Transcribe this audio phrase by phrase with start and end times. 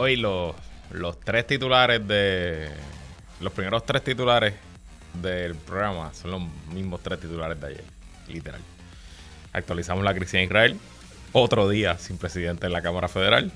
[0.00, 0.54] Hoy los,
[1.24, 2.68] tres titulares de.
[3.40, 4.54] Los primeros tres titulares
[5.20, 6.42] del programa son los
[6.72, 7.84] mismos tres titulares de ayer,
[8.28, 8.60] literal.
[9.52, 10.76] Actualizamos la crisis Israel.
[11.32, 13.50] Otro día sin presidente en la Cámara Federal.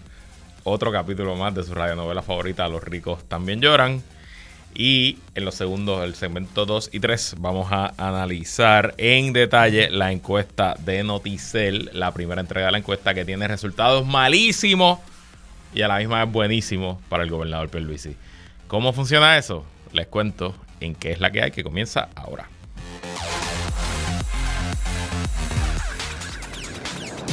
[0.64, 4.02] Otro capítulo más de su radionovela favorita, Los ricos también lloran.
[4.74, 10.10] Y en los segundos, el segmento 2 y 3, vamos a analizar en detalle la
[10.10, 14.98] encuesta de Noticel, la primera entrega de la encuesta que tiene resultados malísimos
[15.74, 18.16] y a la misma vez buenísimos para el gobernador Pierluisi.
[18.68, 19.64] ¿Cómo funciona eso?
[19.92, 22.48] Les cuento en qué es la que hay que comienza ahora.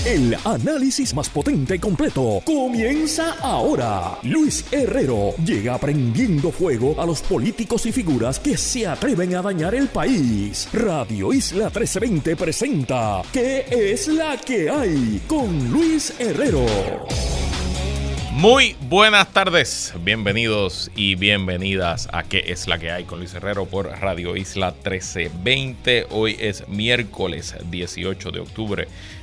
[0.05, 4.17] El análisis más potente y completo comienza ahora.
[4.23, 9.75] Luis Herrero llega prendiendo fuego a los políticos y figuras que se atreven a dañar
[9.75, 10.69] el país.
[10.71, 15.21] Radio Isla 1320 presenta ¿Qué es la que hay?
[15.27, 16.65] con Luis Herrero.
[18.39, 23.03] Muy buenas tardes, bienvenidos y bienvenidas a ¿Qué es la que hay?
[23.03, 26.07] con Luis Herrero por Radio Isla 1320.
[26.11, 28.87] Hoy es miércoles 18 de octubre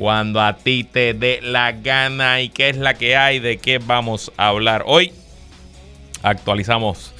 [0.00, 3.76] cuando a ti te dé la gana y qué es la que hay, de qué
[3.76, 5.12] vamos a hablar hoy.
[6.22, 7.12] Actualizamos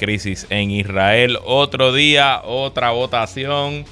[0.00, 1.38] crisis en Israel.
[1.44, 3.84] Otro día, otra votación.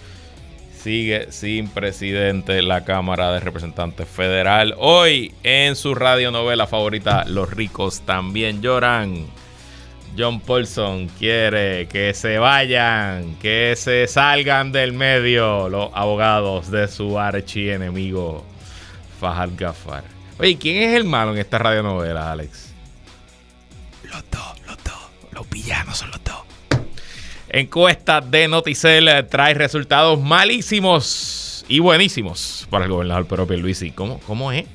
[0.76, 4.74] Sigue sin presidente la Cámara de Representantes Federal.
[4.76, 9.28] Hoy en su radionovela favorita, Los ricos también lloran.
[10.16, 17.18] John Paulson quiere que se vayan, que se salgan del medio los abogados de su
[17.18, 18.44] archienemigo
[19.18, 20.04] Fahad Gafar.
[20.38, 22.72] Oye, ¿quién es el malo en esta radionovela, Alex?
[24.04, 24.94] Los dos, los dos.
[25.32, 26.42] Los villanos son los dos.
[27.48, 33.92] Encuesta de Noticel trae resultados malísimos y buenísimos para el gobernador propio Luisi.
[33.92, 34.66] ¿Cómo, ¿Cómo es?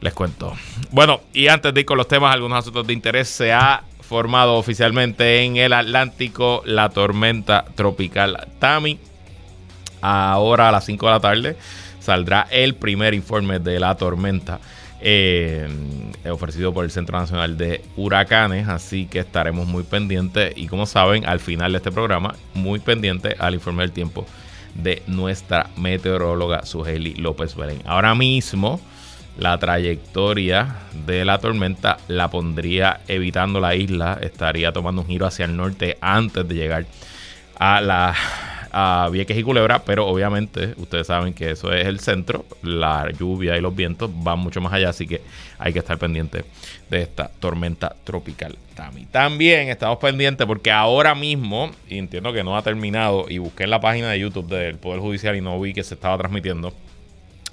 [0.00, 0.54] Les cuento.
[0.90, 4.54] Bueno, y antes de ir con los temas, algunos asuntos de interés se ha formado
[4.56, 8.98] oficialmente en el Atlántico la tormenta tropical Tami.
[10.00, 11.56] Ahora a las 5 de la tarde
[12.00, 14.60] saldrá el primer informe de la tormenta
[15.00, 15.68] eh,
[16.30, 21.26] ofrecido por el Centro Nacional de Huracanes, así que estaremos muy pendientes y como saben
[21.26, 24.24] al final de este programa muy pendientes al informe del tiempo
[24.74, 27.82] de nuestra meteoróloga Sugeli López Belén.
[27.86, 28.80] Ahora mismo
[29.38, 30.76] la trayectoria
[31.06, 35.98] de la tormenta la pondría evitando la isla, estaría tomando un giro hacia el norte
[36.00, 36.86] antes de llegar
[37.58, 38.14] a la
[38.78, 43.56] a Vieques y Culebra, pero obviamente ustedes saben que eso es el centro, la lluvia
[43.56, 45.22] y los vientos van mucho más allá, así que
[45.58, 46.44] hay que estar pendiente
[46.90, 48.58] de esta tormenta tropical.
[49.10, 53.70] También estamos pendientes porque ahora mismo, y entiendo que no ha terminado, y busqué en
[53.70, 56.74] la página de YouTube del Poder Judicial y no vi que se estaba transmitiendo,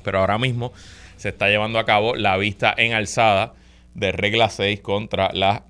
[0.03, 0.73] pero ahora mismo
[1.23, 3.53] se está llevando a cabo la vista en alzada
[3.93, 5.63] de regla 6 contra la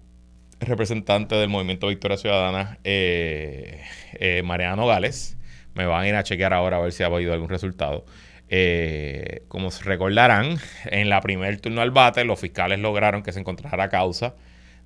[0.59, 3.83] representante del movimiento Victoria Ciudadana, eh,
[4.13, 5.37] eh, Mariano Gales.
[5.75, 8.03] Me van a ir a chequear ahora a ver si ha habido algún resultado.
[8.49, 13.39] Eh, como se recordarán, en la primer turno al bate, los fiscales lograron que se
[13.39, 14.33] encontrara causa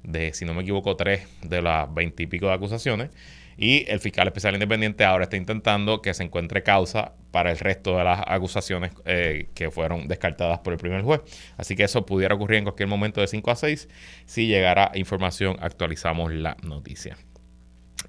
[0.04, 3.12] de, si no me equivoco, tres de las veintipico de acusaciones.
[3.58, 7.98] Y el fiscal especial independiente ahora está intentando que se encuentre causa para el resto
[7.98, 11.22] de las acusaciones eh, que fueron descartadas por el primer juez.
[11.58, 13.90] Así que eso pudiera ocurrir en cualquier momento de 5 a 6.
[14.26, 17.18] Si llegara información, actualizamos la noticia.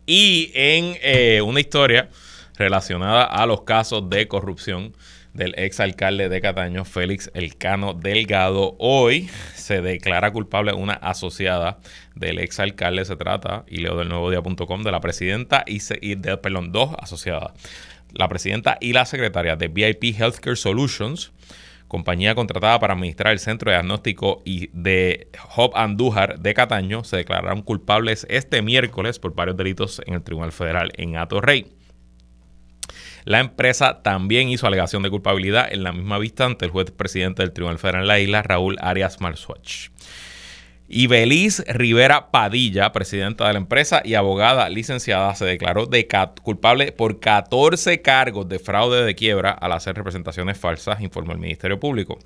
[0.05, 2.11] Y en eh, una historia
[2.57, 4.95] relacionada a los casos de corrupción
[5.35, 8.77] del exalcalde de Cataño, Félix Elcano Delgado.
[8.79, 11.79] Hoy se declara culpable una asociada
[12.15, 13.05] del exalcalde.
[13.05, 16.95] Se trata, y leo del nuevo día.com, de la presidenta y, y de, perdón, dos
[16.99, 17.53] asociadas.
[18.13, 21.33] La presidenta y la secretaria de VIP Healthcare Solutions,
[21.89, 27.19] compañía contratada para administrar el centro de diagnóstico y de Job Andújar de Cataño, se
[27.19, 31.78] declararon culpables este miércoles por varios delitos en el Tribunal Federal en Rey.
[33.29, 37.43] La empresa también hizo alegación de culpabilidad en la misma vista ante el juez presidente
[37.43, 39.91] del Tribunal Federal en la isla, Raúl Arias Marsuach.
[40.89, 46.09] Y Beliz Rivera Padilla, presidenta de la empresa y abogada licenciada, se declaró de
[46.43, 51.79] culpable por 14 cargos de fraude de quiebra al hacer representaciones falsas, informó el Ministerio
[51.79, 52.19] Público.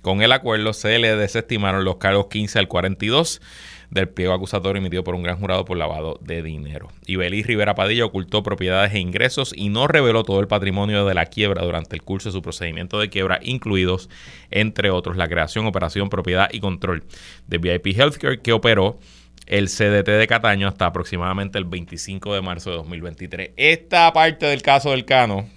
[0.00, 3.42] Con el acuerdo se le desestimaron los cargos 15 al 42
[3.90, 6.88] del pliego acusatorio emitido por un gran jurado por lavado de dinero.
[7.06, 11.26] Ibeliz Rivera Padilla ocultó propiedades e ingresos y no reveló todo el patrimonio de la
[11.26, 14.10] quiebra durante el curso de su procedimiento de quiebra, incluidos,
[14.50, 17.04] entre otros, la creación, operación, propiedad y control
[17.46, 18.98] de VIP Healthcare que operó
[19.46, 23.50] el CDT de Cataño hasta aproximadamente el 25 de marzo de 2023.
[23.56, 25.48] Esta parte del caso del Cano,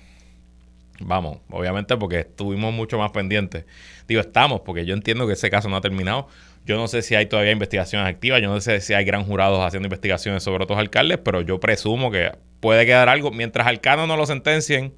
[1.02, 3.66] vamos, obviamente porque estuvimos mucho más pendientes.
[4.08, 6.30] Digo, estamos, porque yo entiendo que ese caso no ha terminado
[6.66, 9.60] yo no sé si hay todavía investigaciones activas, yo no sé si hay gran jurados
[9.66, 13.32] haciendo investigaciones sobre otros alcaldes, pero yo presumo que puede quedar algo.
[13.32, 14.94] Mientras al Cano no lo sentencien,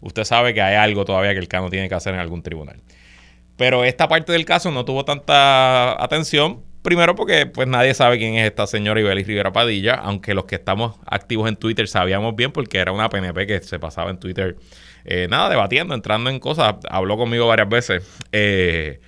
[0.00, 2.80] usted sabe que hay algo todavía que el Cano tiene que hacer en algún tribunal.
[3.56, 6.62] Pero esta parte del caso no tuvo tanta atención.
[6.82, 10.54] Primero porque pues nadie sabe quién es esta señora Ibelis Rivera Padilla, aunque los que
[10.54, 14.56] estamos activos en Twitter sabíamos bien porque era una PNP que se pasaba en Twitter,
[15.04, 16.76] eh, nada, debatiendo, entrando en cosas.
[16.88, 18.20] Habló conmigo varias veces.
[18.30, 19.00] Eh,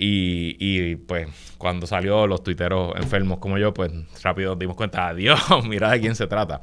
[0.00, 1.28] y, pues
[1.58, 3.90] cuando salió los tuiteros enfermos como yo, pues
[4.22, 6.60] rápido dimos cuenta, adiós, mira de quién se trata.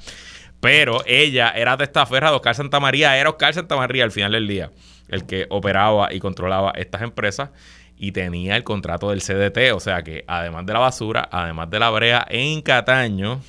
[0.61, 4.11] Pero ella era de esta ferra de Oscar Santa María, era Oscar Santa María al
[4.11, 4.71] final del día,
[5.09, 7.49] el que operaba y controlaba estas empresas
[7.97, 11.79] y tenía el contrato del CDT, o sea que además de la basura, además de
[11.79, 13.41] la brea en Cataño,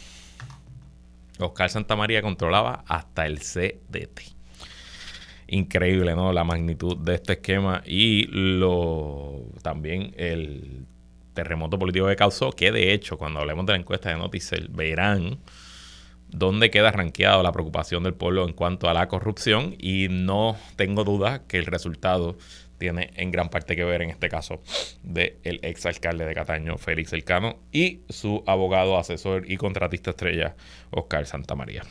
[1.38, 4.35] Oscar Santa María controlaba hasta el CDT
[5.48, 6.32] increíble, ¿no?
[6.32, 10.86] La magnitud de este esquema y lo también el
[11.34, 15.38] terremoto político que causó, que de hecho, cuando hablemos de la encuesta de Noticel, verán
[16.28, 21.04] dónde queda ranqueado la preocupación del pueblo en cuanto a la corrupción y no tengo
[21.04, 22.36] duda que el resultado
[22.78, 24.60] tiene en gran parte que ver en este caso
[25.02, 30.56] del ex exalcalde de Cataño, Félix Elcano, y su abogado, asesor y contratista estrella,
[30.90, 31.84] Oscar Santamaría.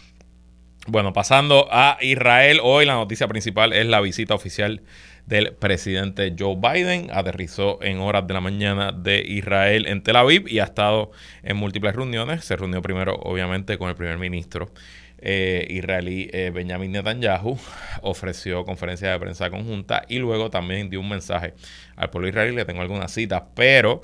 [0.87, 4.83] Bueno, pasando a Israel, hoy la noticia principal es la visita oficial
[5.25, 7.09] del presidente Joe Biden.
[7.11, 11.09] Aterrizó en horas de la mañana de Israel en Tel Aviv y ha estado
[11.41, 12.45] en múltiples reuniones.
[12.45, 14.69] Se reunió primero, obviamente, con el primer ministro
[15.17, 17.57] eh, israelí eh, Benjamin Netanyahu.
[18.03, 21.55] Ofreció conferencia de prensa conjunta y luego también dio un mensaje
[21.95, 22.55] al pueblo israelí.
[22.55, 24.03] Le tengo algunas citas, pero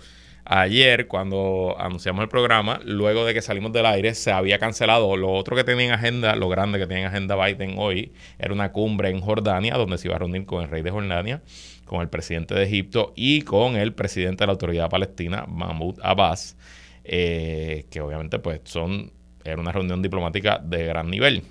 [0.54, 5.16] Ayer, cuando anunciamos el programa, luego de que salimos del aire, se había cancelado.
[5.16, 8.54] Lo otro que tenía en agenda, lo grande que tenía en agenda Biden hoy, era
[8.54, 11.42] una cumbre en Jordania, donde se iba a reunir con el rey de Jordania,
[11.86, 16.58] con el presidente de Egipto y con el presidente de la autoridad palestina, Mahmoud Abbas,
[17.06, 19.14] eh, que obviamente pues son,
[19.46, 21.44] era una reunión diplomática de gran nivel.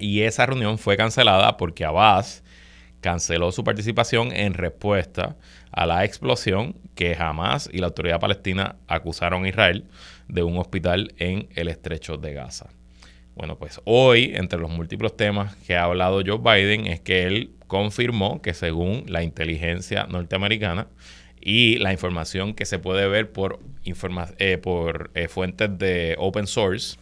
[0.00, 2.42] Y esa reunión fue cancelada porque Abbas
[3.00, 5.36] canceló su participación en respuesta
[5.72, 9.84] a la explosión que jamás y la autoridad palestina acusaron a Israel
[10.28, 12.68] de un hospital en el estrecho de Gaza.
[13.34, 17.52] Bueno, pues hoy, entre los múltiples temas que ha hablado Joe Biden, es que él
[17.68, 20.88] confirmó que según la inteligencia norteamericana
[21.40, 24.60] y la información que se puede ver por, eh,
[25.14, 26.98] eh, fuentes de open source,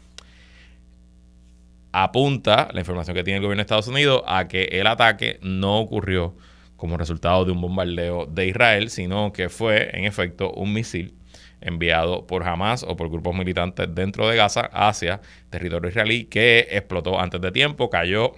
[1.92, 5.78] apunta la información que tiene el gobierno de Estados Unidos a que el ataque no
[5.78, 6.34] ocurrió
[6.76, 11.14] como resultado de un bombardeo de Israel, sino que fue en efecto un misil
[11.60, 15.20] enviado por Hamas o por grupos militantes dentro de Gaza hacia
[15.50, 18.34] territorio israelí que explotó antes de tiempo, cayó,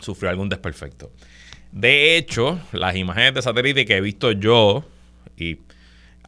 [0.00, 1.12] sufrió algún desperfecto.
[1.70, 4.84] De hecho, las imágenes de satélite que he visto yo,
[5.36, 5.58] y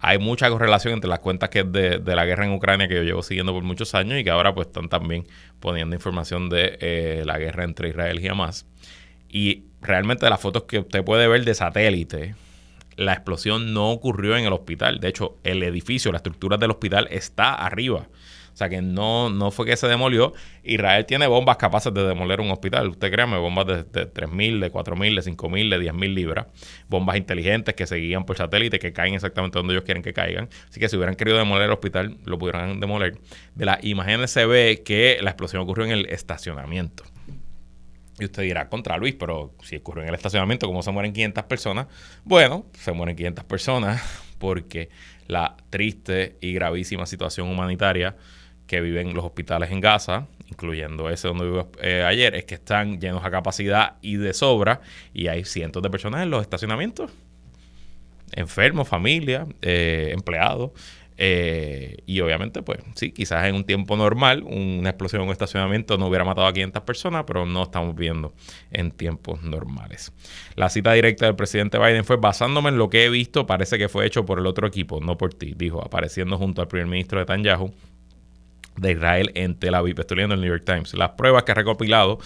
[0.00, 3.02] hay mucha correlación entre las cuentas que es de, la guerra en Ucrania que yo
[3.02, 5.26] llevo siguiendo por muchos años y que ahora pues están también
[5.60, 8.66] poniendo información de eh, la guerra entre Israel y Hamas.
[9.28, 12.34] Y realmente las fotos que usted puede ver de satélite,
[12.96, 15.00] la explosión no ocurrió en el hospital.
[15.00, 18.08] De hecho, el edificio, la estructura del hospital está arriba.
[18.52, 20.32] O sea que no, no fue que se demolió.
[20.62, 22.88] Israel tiene bombas capaces de demoler un hospital.
[22.88, 26.46] Usted créame, bombas de, de 3.000, de 4.000, de 5.000, de 10.000 libras.
[26.88, 30.48] Bombas inteligentes que se guían por satélite, que caen exactamente donde ellos quieren que caigan.
[30.68, 33.18] Así que si hubieran querido demoler el hospital, lo pudieran demoler.
[33.54, 37.04] De las imágenes se ve que la explosión ocurrió en el estacionamiento.
[38.20, 41.44] Y usted dirá, contra Luis, pero si ocurrió en el estacionamiento, ¿cómo se mueren 500
[41.44, 41.86] personas?
[42.22, 44.02] Bueno, se mueren 500 personas
[44.38, 44.90] porque
[45.26, 48.16] la triste y gravísima situación humanitaria
[48.70, 53.00] que viven los hospitales en Gaza, incluyendo ese donde vivo eh, ayer, es que están
[53.00, 54.80] llenos a capacidad y de sobra
[55.12, 57.10] y hay cientos de personas en los estacionamientos.
[58.30, 60.70] Enfermos, familia, eh, empleados.
[61.16, 65.98] Eh, y obviamente, pues sí, quizás en un tiempo normal una explosión en un estacionamiento
[65.98, 68.32] no hubiera matado a 500 personas, pero no estamos viendo
[68.70, 70.12] en tiempos normales.
[70.54, 73.88] La cita directa del presidente Biden fue basándome en lo que he visto, parece que
[73.88, 77.18] fue hecho por el otro equipo, no por ti, dijo, apareciendo junto al primer ministro
[77.18, 77.74] Netanyahu
[78.80, 79.98] de Israel en Tel Aviv.
[80.00, 80.94] Estoy leyendo el New York Times.
[80.94, 82.18] Las pruebas que ha recopilado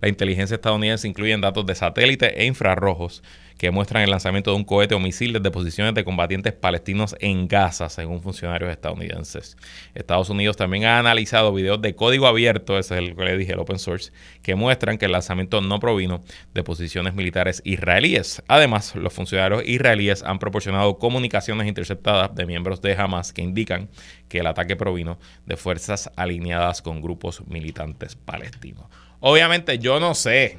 [0.00, 3.22] la inteligencia estadounidense incluyen datos de satélite e infrarrojos
[3.62, 7.46] que muestran el lanzamiento de un cohete o misil desde posiciones de combatientes palestinos en
[7.46, 9.56] Gaza, según funcionarios estadounidenses.
[9.94, 13.52] Estados Unidos también ha analizado videos de código abierto, ese es el que le dije,
[13.52, 14.10] el open source,
[14.42, 18.42] que muestran que el lanzamiento no provino de posiciones militares israelíes.
[18.48, 23.88] Además, los funcionarios israelíes han proporcionado comunicaciones interceptadas de miembros de Hamas que indican
[24.28, 28.86] que el ataque provino de fuerzas alineadas con grupos militantes palestinos.
[29.20, 30.58] Obviamente yo no sé,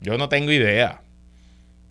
[0.00, 1.03] yo no tengo idea.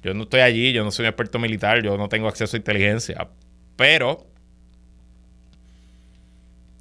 [0.03, 2.59] Yo no estoy allí, yo no soy un experto militar, yo no tengo acceso a
[2.59, 3.29] inteligencia.
[3.77, 4.27] Pero,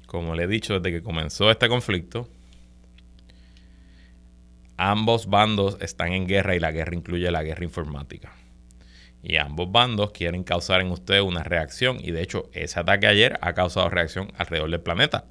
[0.05, 2.29] como le he dicho desde que comenzó este conflicto,
[4.75, 8.33] ambos bandos están en guerra y la guerra incluye la guerra informática.
[9.23, 11.97] Y ambos bandos quieren causar en usted una reacción.
[12.01, 15.25] Y de hecho, ese ataque ayer ha causado reacción alrededor del planeta.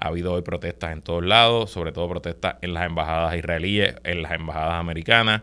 [0.00, 4.22] Ha habido hoy protestas en todos lados, sobre todo protestas en las embajadas israelíes, en
[4.22, 5.42] las embajadas americanas.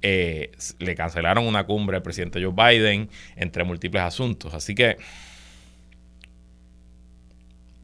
[0.00, 4.54] Eh, le cancelaron una cumbre al presidente Joe Biden, entre múltiples asuntos.
[4.54, 4.96] Así que,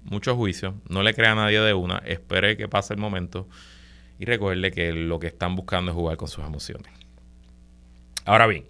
[0.05, 3.49] mucho juicio, no le crea a nadie de una, espere que pase el momento
[4.19, 6.93] y recuerde que lo que están buscando es jugar con sus emociones.
[8.25, 8.65] Ahora bien,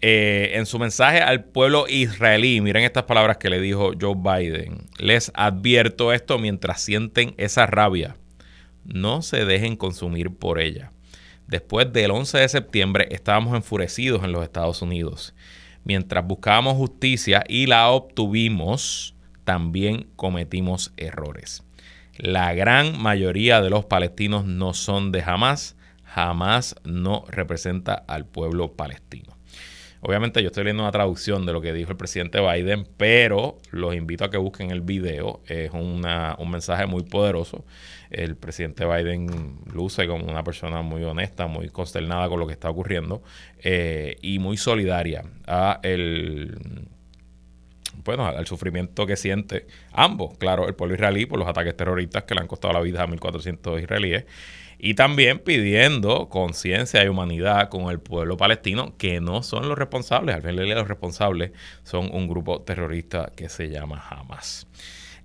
[0.00, 4.86] eh, en su mensaje al pueblo israelí, miren estas palabras que le dijo Joe Biden,
[4.98, 8.16] les advierto esto mientras sienten esa rabia,
[8.84, 10.90] no se dejen consumir por ella.
[11.54, 15.36] Después del 11 de septiembre estábamos enfurecidos en los Estados Unidos.
[15.84, 21.62] Mientras buscábamos justicia y la obtuvimos, también cometimos errores.
[22.16, 25.76] La gran mayoría de los palestinos no son de Hamas.
[26.12, 29.33] Hamas no representa al pueblo palestino.
[30.06, 33.94] Obviamente yo estoy leyendo una traducción de lo que dijo el presidente Biden, pero los
[33.94, 35.40] invito a que busquen el video.
[35.46, 36.02] Es un
[36.50, 37.64] mensaje muy poderoso.
[38.10, 42.68] El presidente Biden luce como una persona muy honesta, muy consternada con lo que está
[42.68, 43.22] ocurriendo
[43.62, 46.58] eh, y muy solidaria a el
[48.04, 52.34] bueno, al sufrimiento que siente ambos, claro, el pueblo israelí por los ataques terroristas que
[52.34, 54.26] le han costado la vida a 1.400 israelíes
[54.84, 60.34] y también pidiendo conciencia y humanidad con el pueblo palestino, que no son los responsables,
[60.34, 61.52] al final los responsables
[61.84, 64.66] son un grupo terrorista que se llama Hamas.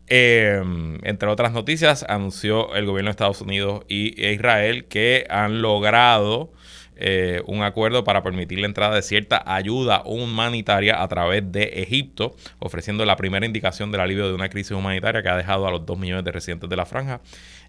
[0.08, 6.54] Em, entre otras noticias, anunció el gobierno de Estados Unidos y Israel que han logrado
[6.96, 12.34] eh, un acuerdo para permitir la entrada de cierta ayuda humanitaria a través de Egipto,
[12.60, 15.86] ofreciendo la primera indicación del alivio de una crisis humanitaria que ha dejado a los
[15.86, 17.20] dos millones de residentes de la franja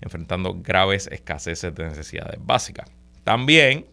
[0.01, 2.91] enfrentando graves escaseces de necesidades básicas.
[3.25, 3.87] También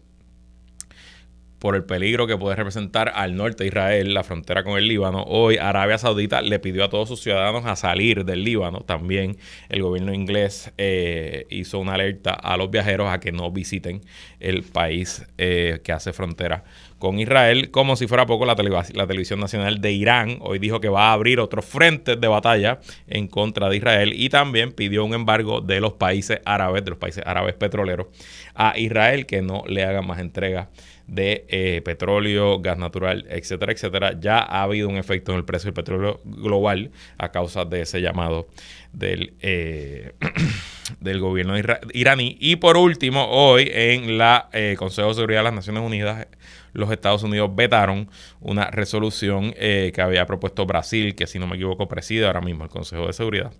[1.58, 5.24] por el peligro que puede representar al norte de Israel, la frontera con el Líbano.
[5.24, 8.80] Hoy Arabia Saudita le pidió a todos sus ciudadanos a salir del Líbano.
[8.80, 9.36] También
[9.68, 14.02] el gobierno inglés eh, hizo una alerta a los viajeros a que no visiten
[14.38, 16.64] el país eh, que hace frontera
[16.98, 17.70] con Israel.
[17.70, 21.40] Como si fuera poco, la, televisión nacional de Irán hoy dijo que va a abrir
[21.40, 25.94] otros frentes de batalla en contra de Israel y también pidió un embargo de los
[25.94, 28.06] países árabes, de los países árabes petroleros,
[28.54, 30.68] a Israel que no le hagan más entregas
[31.08, 35.68] de eh, petróleo, gas natural, etcétera, etcétera, ya ha habido un efecto en el precio
[35.68, 38.46] del petróleo global a causa de ese llamado
[38.92, 40.12] del, eh,
[41.00, 41.54] del gobierno
[41.94, 42.36] iraní.
[42.38, 46.28] Y por último, hoy en la eh, Consejo de Seguridad de las Naciones Unidas,
[46.74, 48.10] los Estados Unidos vetaron
[48.40, 52.70] una resolución que había propuesto Brasil, que si no me equivoco preside ahora mismo el
[52.70, 53.52] Consejo de Seguridad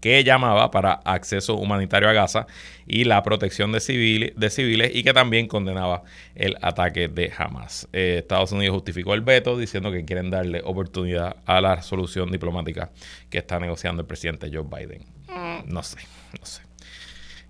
[0.00, 2.46] que llamaba para acceso humanitario a Gaza
[2.86, 6.02] y la protección de civiles, de civiles y que también condenaba
[6.34, 7.88] el ataque de Hamas.
[7.92, 12.90] Eh, Estados Unidos justificó el veto diciendo que quieren darle oportunidad a la solución diplomática
[13.28, 15.04] que está negociando el presidente Joe Biden.
[15.28, 15.72] Mm.
[15.72, 15.98] No sé,
[16.38, 16.62] no sé.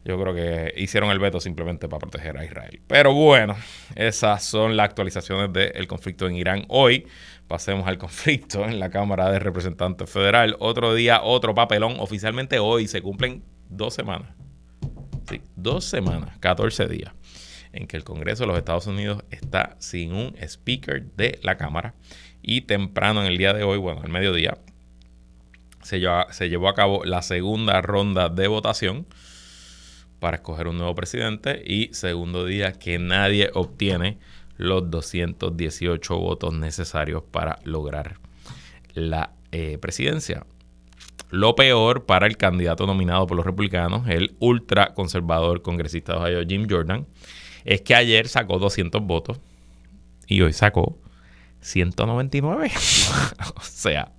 [0.04, 2.80] Yo creo que hicieron el veto simplemente para proteger a Israel.
[2.86, 3.54] Pero bueno,
[3.94, 7.06] esas son las actualizaciones del conflicto en Irán hoy
[7.50, 10.54] pasemos al conflicto en la Cámara de Representantes Federal.
[10.60, 11.96] Otro día, otro papelón.
[11.98, 14.28] Oficialmente hoy se cumplen dos semanas.
[15.28, 17.12] Sí, dos semanas, 14 días,
[17.72, 21.94] en que el Congreso de los Estados Unidos está sin un speaker de la Cámara.
[22.40, 24.56] Y temprano en el día de hoy, bueno, al mediodía,
[25.82, 29.06] se se llevó a cabo la segunda ronda de votación
[30.20, 34.18] para escoger un nuevo presidente y segundo día que nadie obtiene
[34.60, 38.18] los 218 votos necesarios para lograr
[38.92, 40.44] la eh, presidencia.
[41.30, 46.46] Lo peor para el candidato nominado por los republicanos, el ultra conservador congresista de Ohio,
[46.46, 47.06] Jim Jordan,
[47.64, 49.40] es que ayer sacó 200 votos
[50.26, 50.98] y hoy sacó
[51.62, 52.70] 199.
[53.56, 54.12] o sea,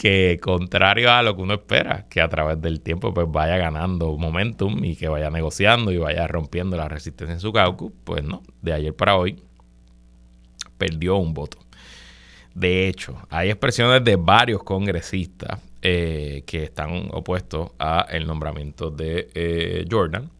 [0.00, 4.16] que contrario a lo que uno espera, que a través del tiempo pues vaya ganando
[4.16, 8.42] momentum y que vaya negociando y vaya rompiendo la resistencia en su caucus, pues no,
[8.62, 9.42] de ayer para hoy
[10.78, 11.58] perdió un voto.
[12.54, 19.28] De hecho, hay expresiones de varios congresistas eh, que están opuestos a el nombramiento de
[19.34, 20.30] eh, Jordan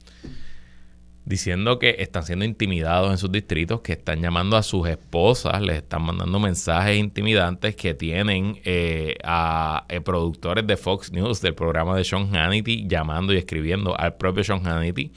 [1.24, 5.76] diciendo que están siendo intimidados en sus distritos, que están llamando a sus esposas, les
[5.76, 11.96] están mandando mensajes intimidantes que tienen eh, a eh, productores de Fox News del programa
[11.96, 15.12] de Sean Hannity llamando y escribiendo, al propio Sean Hannity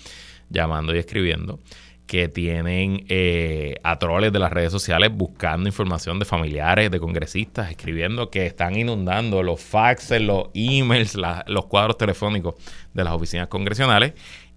[0.50, 1.60] llamando y escribiendo
[2.06, 7.72] que tienen eh, a troles de las redes sociales buscando información de familiares, de congresistas,
[7.72, 11.18] escribiendo que están inundando los faxes, los emails,
[11.48, 12.56] los cuadros telefónicos
[12.94, 14.14] de las oficinas congresionales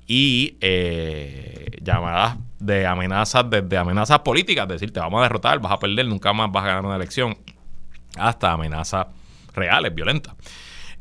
[0.07, 5.79] y eh, llamadas de amenazas, desde amenazas políticas, decir, te vamos a derrotar, vas a
[5.79, 7.37] perder, nunca más vas a ganar una elección,
[8.17, 9.09] hasta amenazas
[9.55, 10.35] reales, violentas.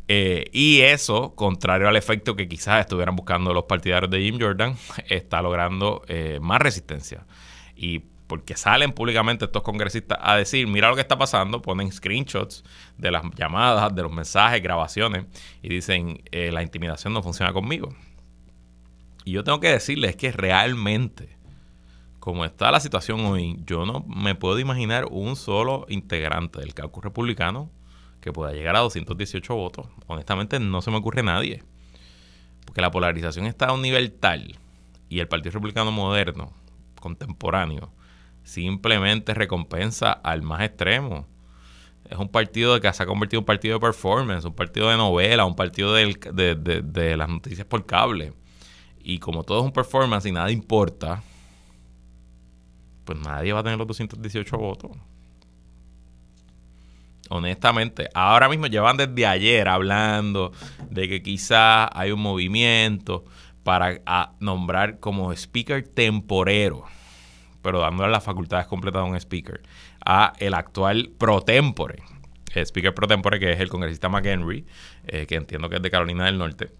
[0.08, 4.76] Eh, y eso, contrario al efecto que quizás estuvieran buscando los partidarios de Jim Jordan,
[5.10, 7.26] está logrando eh, más resistencia.
[7.76, 12.64] Y porque salen públicamente estos congresistas a decir, mira lo que está pasando, ponen screenshots
[12.98, 15.26] de las llamadas, de los mensajes, grabaciones,
[15.62, 17.90] y dicen, la intimidación no funciona conmigo.
[19.25, 21.36] Y yo tengo que decirles que realmente,
[22.20, 27.03] como está la situación hoy, yo no me puedo imaginar un solo integrante del caucus
[27.03, 27.72] republicano
[28.22, 29.88] que pueda llegar a 218 votos.
[30.05, 31.63] Honestamente, no se me ocurre nadie.
[32.65, 34.60] Porque la polarización está a un nivel tal
[35.10, 36.53] y el Partido Republicano moderno,
[37.01, 37.91] contemporáneo,
[38.44, 41.27] simplemente recompensa al más extremo.
[42.08, 44.98] Es un partido que se ha convertido en un partido de performance, un partido de
[44.98, 46.13] novela, un partido de,
[46.84, 48.34] de las noticias por cable
[49.06, 51.22] y como todo es un performance y nada importa,
[53.06, 54.92] pues nadie va a tener los 218 votos.
[57.30, 60.52] Honestamente, ahora mismo llevan desde ayer hablando
[60.90, 63.26] de que quizás hay un movimiento
[63.64, 64.02] para
[64.40, 66.86] nombrar como speaker temporero,
[67.62, 69.62] pero dándole las facultades completas a un speaker,
[70.04, 72.02] a el actual pro tempore,
[72.56, 74.66] el speaker pro tempore que es el congresista McHenry,
[75.06, 76.72] eh, que entiendo que es de Carolina del Norte,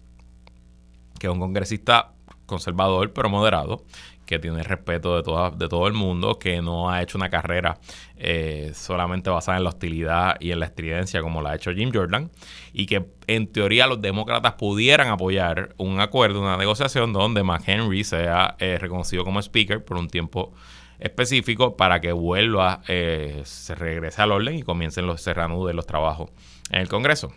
[1.20, 2.15] que es un congresista
[2.46, 3.84] conservador pero moderado,
[4.26, 7.78] que tiene respeto de, toda, de todo el mundo, que no ha hecho una carrera
[8.16, 11.90] eh, solamente basada en la hostilidad y en la estridencia como la ha hecho Jim
[11.94, 12.30] Jordan,
[12.72, 18.56] y que en teoría los demócratas pudieran apoyar un acuerdo, una negociación donde McHenry sea
[18.58, 20.52] eh, reconocido como speaker por un tiempo
[20.98, 25.86] específico para que vuelva, eh, se regrese al orden y comiencen los, se de los
[25.86, 26.30] trabajos
[26.70, 27.32] en el Congreso.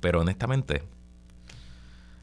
[0.00, 0.82] Pero honestamente,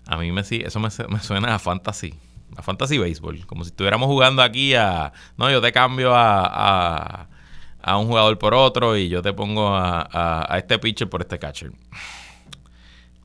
[0.08, 0.90] a mí me eso me,
[1.20, 2.14] suena a fantasy.
[2.56, 3.46] A fantasy baseball.
[3.46, 5.12] Como si estuviéramos jugando aquí a.
[5.38, 7.28] No, yo te cambio a,
[7.82, 11.38] a, un jugador por otro y yo te pongo a, a, este pitcher por este
[11.38, 11.72] catcher.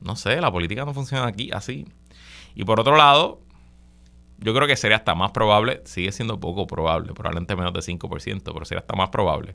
[0.01, 1.87] No sé, la política no funciona aquí así.
[2.53, 3.39] Y por otro lado,
[4.39, 8.41] yo creo que sería hasta más probable, sigue siendo poco probable, probablemente menos de 5%,
[8.43, 9.53] pero sería hasta más probable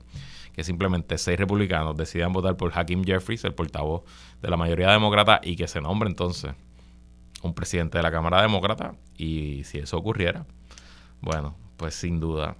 [0.55, 4.03] que simplemente seis republicanos decidan votar por Hakim Jeffries, el portavoz
[4.43, 6.53] de la mayoría demócrata, y que se nombre entonces
[7.42, 10.46] un presidente de la Cámara Demócrata y si eso ocurriera,
[11.20, 12.57] bueno, pues sin duda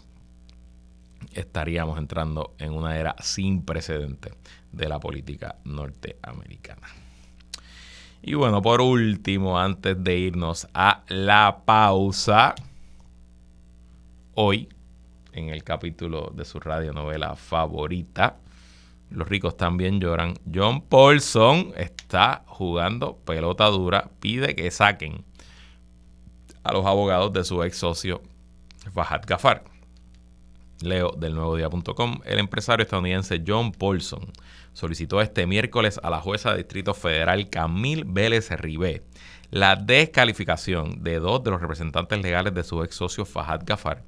[1.33, 4.33] estaríamos entrando en una era sin precedente
[4.73, 6.89] de la política norteamericana.
[8.23, 12.55] Y bueno, por último, antes de irnos a la pausa,
[14.35, 14.69] hoy,
[15.33, 18.37] en el capítulo de su radionovela favorita,
[19.11, 20.35] los ricos también lloran.
[20.53, 24.11] John Paulson está jugando pelota dura.
[24.21, 25.25] Pide que saquen
[26.63, 28.23] a los abogados de su ex socio
[28.93, 29.65] Fahad Gafar.
[30.81, 32.21] Leo del nuevo día.com.
[32.25, 34.33] El empresario estadounidense John Paulson
[34.73, 39.03] solicitó este miércoles a la jueza de Distrito Federal Camille Vélez Ribé
[39.51, 44.05] la descalificación de dos de los representantes legales de su ex socio Fahad Gafar,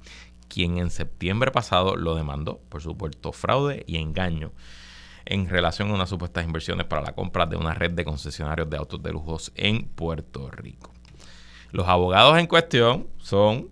[0.47, 4.51] quien en septiembre pasado lo demandó por supuesto fraude y engaño
[5.31, 8.75] en relación a unas supuestas inversiones para la compra de una red de concesionarios de
[8.75, 10.91] autos de lujos en Puerto Rico.
[11.71, 13.69] Los abogados en cuestión son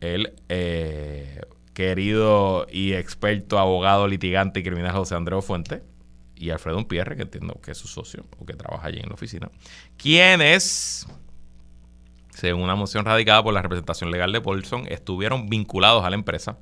[0.00, 1.42] el eh,
[1.74, 5.82] querido y experto abogado litigante y criminal José Andrés Fuente
[6.34, 9.14] y Alfredo Umpierre, que entiendo que es su socio o que trabaja allí en la
[9.14, 9.50] oficina,
[9.98, 11.06] quienes,
[12.30, 16.56] según una moción radicada por la representación legal de Paulson, estuvieron vinculados a la empresa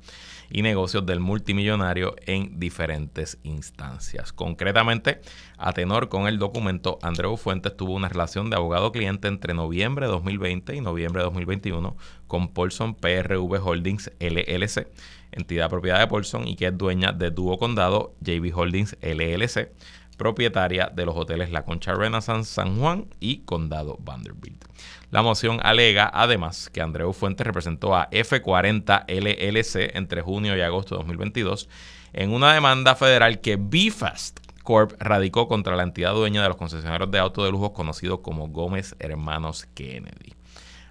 [0.51, 4.33] y negocios del multimillonario en diferentes instancias.
[4.33, 5.21] Concretamente,
[5.57, 10.11] a tenor con el documento, Andreu Fuentes tuvo una relación de abogado-cliente entre noviembre de
[10.11, 11.95] 2020 y noviembre de 2021
[12.27, 14.87] con Paulson PRV Holdings LLC,
[15.31, 19.71] entidad propiedad de Paulson y que es dueña de Dúo Condado JB Holdings LLC,
[20.17, 24.65] propietaria de los hoteles La Concha Renaissance San Juan y Condado Vanderbilt.
[25.11, 30.95] La moción alega además que Andreu Fuentes representó a F40 LLC entre junio y agosto
[30.95, 31.67] de 2022
[32.13, 37.11] en una demanda federal que BFAST Corp radicó contra la entidad dueña de los concesionarios
[37.11, 40.33] de autos de lujo conocido como Gómez Hermanos Kennedy.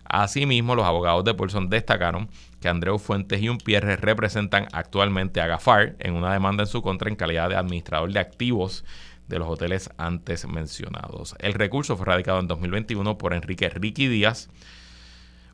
[0.04, 2.28] Asimismo, los abogados de Paulson destacaron
[2.60, 6.82] que Andreu Fuentes y un Pierre representan actualmente a Gafar en una demanda en su
[6.82, 8.84] contra en calidad de administrador de activos
[9.30, 11.34] de los hoteles antes mencionados.
[11.38, 14.50] El recurso fue radicado en 2021 por Enrique Ricky Díaz,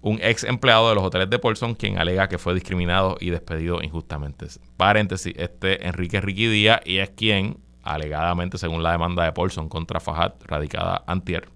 [0.00, 3.82] un ex empleado de los hoteles de Paulson, quien alega que fue discriminado y despedido
[3.82, 4.46] injustamente.
[4.76, 10.00] Paréntesis, este Enrique Ricky Díaz y es quien, alegadamente, según la demanda de Paulson contra
[10.00, 11.48] Fajad, radicada antier,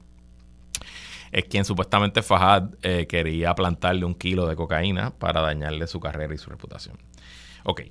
[1.32, 6.34] es quien supuestamente Fajad eh, quería plantarle un kilo de cocaína para dañarle su carrera
[6.34, 6.98] y su reputación.
[7.64, 7.82] Ok.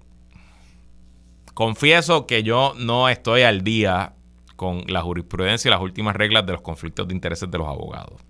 [1.53, 4.13] Confieso que yo no estoy al día
[4.59, 8.21] con la jurisprudencia y las últimas reglas de los conflictos de intereses de los abogados.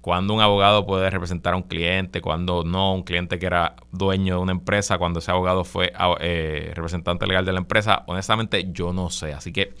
[0.00, 4.36] Cuando un abogado puede representar a un cliente, cuando no, un cliente que era dueño
[4.36, 8.94] de una empresa, cuando ese abogado fue eh, representante legal de la empresa, honestamente yo
[8.94, 9.34] no sé.
[9.34, 9.74] Así que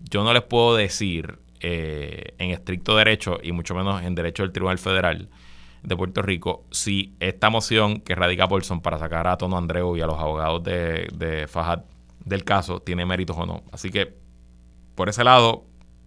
[0.00, 4.50] yo no les puedo decir eh, en estricto derecho y mucho menos en derecho del
[4.50, 5.28] Tribunal Federal
[5.84, 10.00] de Puerto Rico si esta moción que radica Paulson para sacar a Tono Andreu y
[10.00, 11.84] a los abogados de, de Fajad
[12.24, 13.62] del caso tiene méritos o no.
[13.70, 14.20] Así que
[14.94, 15.64] por ese lado,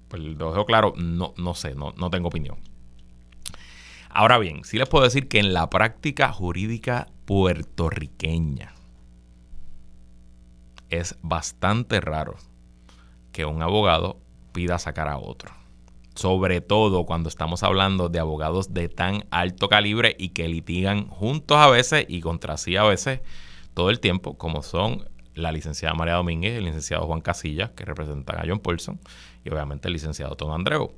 [0.08, 2.58] pues lo dejo claro, no, no sé, no, no tengo opinión.
[4.10, 8.74] Ahora bien, sí les puedo decir que en la práctica jurídica puertorriqueña
[10.89, 12.38] es bastante raro
[13.32, 14.21] que un abogado
[14.54, 15.52] pida sacar a otro.
[16.15, 21.58] Sobre todo cuando estamos hablando de abogados de tan alto calibre y que litigan juntos
[21.58, 23.19] a veces y contra sí a veces
[23.74, 27.86] todo el tiempo, como son la licenciada María Domínguez y el licenciado Juan Casillas, que
[27.86, 29.00] representan a John Paulson,
[29.43, 30.93] y obviamente el licenciado Tom Andreu.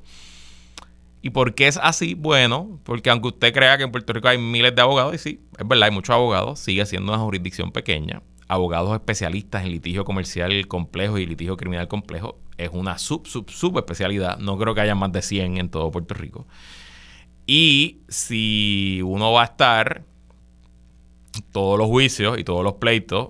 [1.21, 2.13] ¿Y por qué es así?
[2.13, 5.41] Bueno, porque aunque usted crea que en Puerto Rico hay miles de abogados, y sí,
[5.57, 8.21] es verdad, hay muchos abogados, sigue siendo una jurisdicción pequeña.
[8.47, 13.77] Abogados especialistas en litigio comercial complejo y litigio criminal complejo es una sub, sub, sub
[13.77, 14.37] especialidad.
[14.37, 16.47] No creo que haya más de 100 en todo Puerto Rico.
[17.45, 20.05] Y si uno va a estar
[21.51, 23.29] todos los juicios y todos los pleitos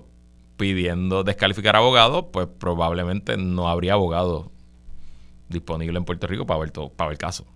[0.58, 4.52] pidiendo descalificar abogados, pues probablemente no habría abogado
[5.48, 7.46] disponible en Puerto Rico para ver, todo, para ver el caso.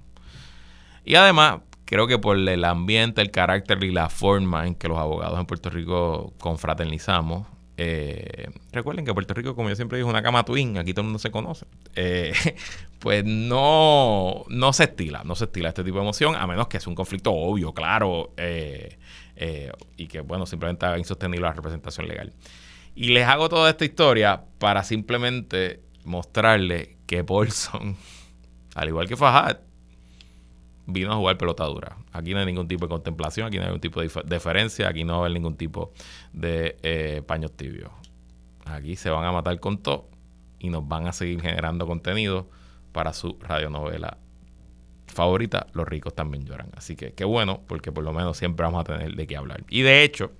[1.05, 4.99] Y además, creo que por el ambiente, el carácter y la forma en que los
[4.99, 10.13] abogados en Puerto Rico confraternizamos, eh, recuerden que Puerto Rico, como yo siempre digo, es
[10.13, 11.67] una cama twin, aquí todo el mundo se conoce.
[11.97, 12.33] Eh,
[13.01, 16.79] pues no, no se estila, no se estila este tipo de emoción, a menos que
[16.79, 18.97] sea un conflicto obvio, claro, eh,
[19.97, 22.33] y que, bueno, simplemente haga insostenible la representación legal.
[22.95, 27.97] Y les hago toda esta historia para simplemente mostrarle que Paulson,
[28.75, 29.59] al igual que Fajad,
[30.87, 31.97] vino a jugar pelota dura.
[32.13, 35.05] Aquí no hay ningún tipo de contemplación, aquí no hay ningún tipo de deferencia, aquí
[35.05, 35.93] no va a haber ningún tipo
[36.33, 37.91] de eh, paños tibios.
[38.67, 40.09] Aquí se van a matar con todo
[40.59, 42.49] y nos van a seguir generando contenido
[42.93, 44.19] para su radionovela
[45.07, 46.71] favorita, Los ricos también lloran.
[46.75, 49.63] Así que qué bueno, porque por lo menos siempre vamos a tener de qué hablar.
[49.69, 50.33] Y de hecho,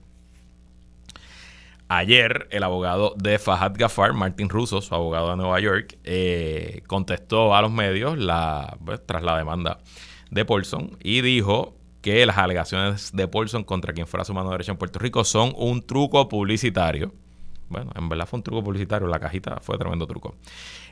[1.95, 7.55] Ayer, el abogado de Fahad Gafar, Martin Russo, su abogado de Nueva York, eh, contestó
[7.55, 8.17] a los medios
[8.83, 9.79] pues, tras la demanda
[10.31, 14.73] de Paulson y dijo que las alegaciones de Paulson contra quien fuera su mano derecha
[14.73, 17.13] en Puerto Rico son un truco publicitario.
[17.69, 20.35] Bueno, en verdad fue un truco publicitario, la cajita fue tremendo truco.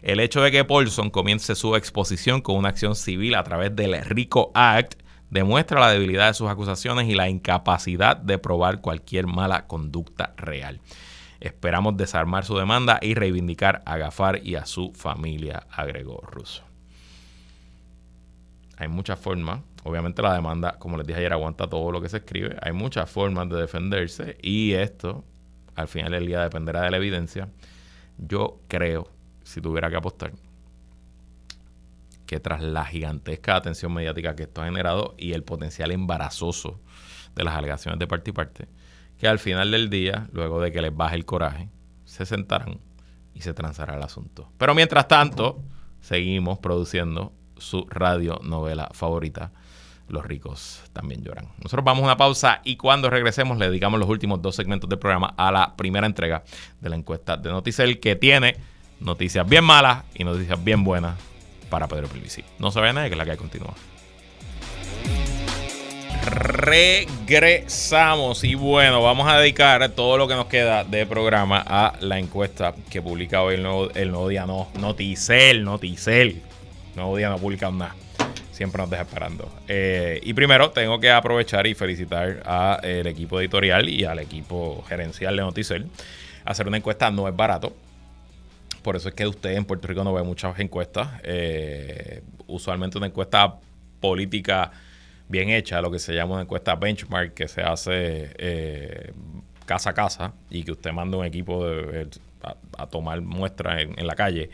[0.03, 3.99] El hecho de que Paulson comience su exposición con una acción civil a través del
[4.05, 5.01] RICO Act
[5.31, 10.81] demuestra la debilidad de sus acusaciones y la incapacidad de probar cualquier mala conducta real.
[11.41, 16.63] Esperamos desarmar su demanda y reivindicar a Gafar y a su familia, agregó Russo.
[18.77, 19.61] Hay muchas formas.
[19.85, 22.57] Obviamente la demanda, como les dije ayer, aguanta todo lo que se escribe.
[22.61, 25.25] Hay muchas formas de defenderse y esto,
[25.75, 27.49] al final del día, dependerá de la evidencia.
[28.19, 29.09] Yo creo,
[29.43, 30.33] si tuviera que apostar,
[32.31, 36.79] que tras la gigantesca atención mediática que esto ha generado y el potencial embarazoso
[37.35, 38.69] de las alegaciones de parte y parte,
[39.19, 41.69] que al final del día, luego de que les baje el coraje,
[42.05, 42.79] se sentarán
[43.35, 44.49] y se transará el asunto.
[44.59, 45.61] Pero mientras tanto,
[46.03, 49.51] seguimos produciendo su radionovela favorita,
[50.07, 51.49] Los ricos también lloran.
[51.59, 55.01] Nosotros vamos a una pausa y cuando regresemos le dedicamos los últimos dos segmentos del
[55.01, 56.45] programa a la primera entrega
[56.81, 58.55] de la encuesta de Noticel que tiene
[59.01, 61.30] noticias bien malas y noticias bien buenas
[61.71, 62.45] para Pedro Pelici.
[62.59, 63.75] No se vaya nadie que la que continúa.
[66.23, 72.19] regresamos y bueno, vamos a dedicar todo lo que nos queda de programa a la
[72.19, 76.43] encuesta que publica hoy el nuevo, el nuevo día, no, Noticel, Noticel.
[76.95, 77.95] Nuevo día no publica nada.
[78.53, 79.51] Siempre nos deja esperando.
[79.69, 85.37] Eh, y primero tengo que aprovechar y felicitar al equipo editorial y al equipo gerencial
[85.37, 85.87] de Noticel.
[86.45, 87.73] Hacer una encuesta no es barato.
[88.83, 91.09] Por eso es que usted en Puerto Rico no ve muchas encuestas.
[91.23, 93.57] Eh, usualmente una encuesta
[94.01, 94.71] política
[95.29, 99.13] bien hecha, lo que se llama una encuesta benchmark que se hace eh,
[99.65, 101.65] casa a casa y que usted manda un equipo
[102.77, 104.51] a, tomar muestras en, la calle,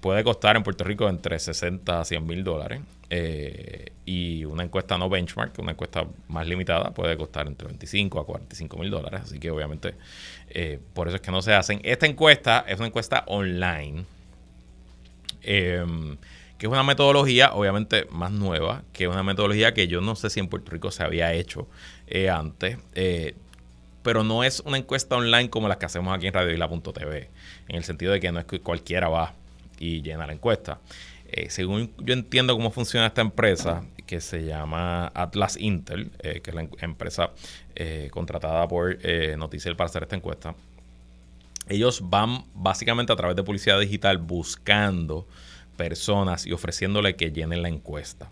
[0.00, 2.80] puede costar en Puerto Rico entre 60 a 100 mil dólares.
[3.12, 8.26] Eh, y una encuesta no benchmark, una encuesta más limitada, puede costar entre 25 a
[8.26, 9.22] 45 mil dólares.
[9.24, 9.94] Así que obviamente
[10.48, 11.80] eh, por eso es que no se hacen.
[11.84, 14.04] Esta encuesta es una encuesta online.
[15.42, 15.84] Eh,
[16.58, 20.28] que es una metodología obviamente más nueva, que es una metodología que yo no sé
[20.28, 21.66] si en Puerto Rico se había hecho
[22.06, 22.76] eh, antes,
[24.02, 27.30] pero no es una encuesta online como las que hacemos aquí en Radio Isla.tv,
[27.68, 29.32] en el sentido de que no es que cualquiera va
[29.80, 30.78] y llena la encuesta.
[31.26, 36.54] Eh, según yo entiendo cómo funciona esta empresa, que se llama Atlas Intel, que es
[36.54, 37.30] la em-, empresa
[38.10, 38.98] contratada por
[39.38, 40.54] Noticiel para hacer esta encuesta,
[41.68, 45.26] ellos van básicamente a través de publicidad digital buscando
[45.76, 48.28] personas y ofreciéndole que llenen la encuesta.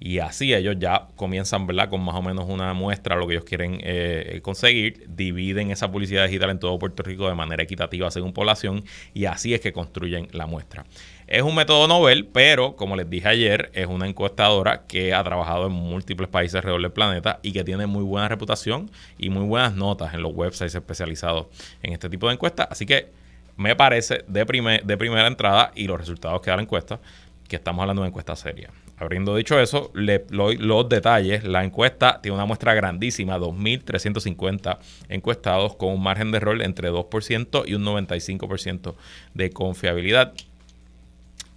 [0.00, 1.88] Y así ellos ya comienzan, ¿verdad?
[1.88, 5.06] Con más o menos una muestra de lo que ellos quieren eh, conseguir.
[5.08, 8.84] Dividen esa publicidad digital en todo Puerto Rico de manera equitativa según población.
[9.14, 10.84] Y así es que construyen la muestra.
[11.26, 15.66] Es un método novel, pero como les dije ayer, es una encuestadora que ha trabajado
[15.68, 19.74] en múltiples países alrededor del planeta y que tiene muy buena reputación y muy buenas
[19.74, 21.46] notas en los websites especializados
[21.82, 22.68] en este tipo de encuestas.
[22.70, 23.08] Así que
[23.56, 27.00] me parece de, de primera entrada y los resultados que da la encuesta,
[27.48, 28.70] que estamos hablando de una encuesta seria.
[28.96, 31.44] Habiendo dicho eso, le doy los detalles.
[31.44, 34.78] La encuesta tiene una muestra grandísima, 2.350
[35.08, 38.94] encuestados con un margen de error entre 2% y un 95%
[39.34, 40.34] de confiabilidad.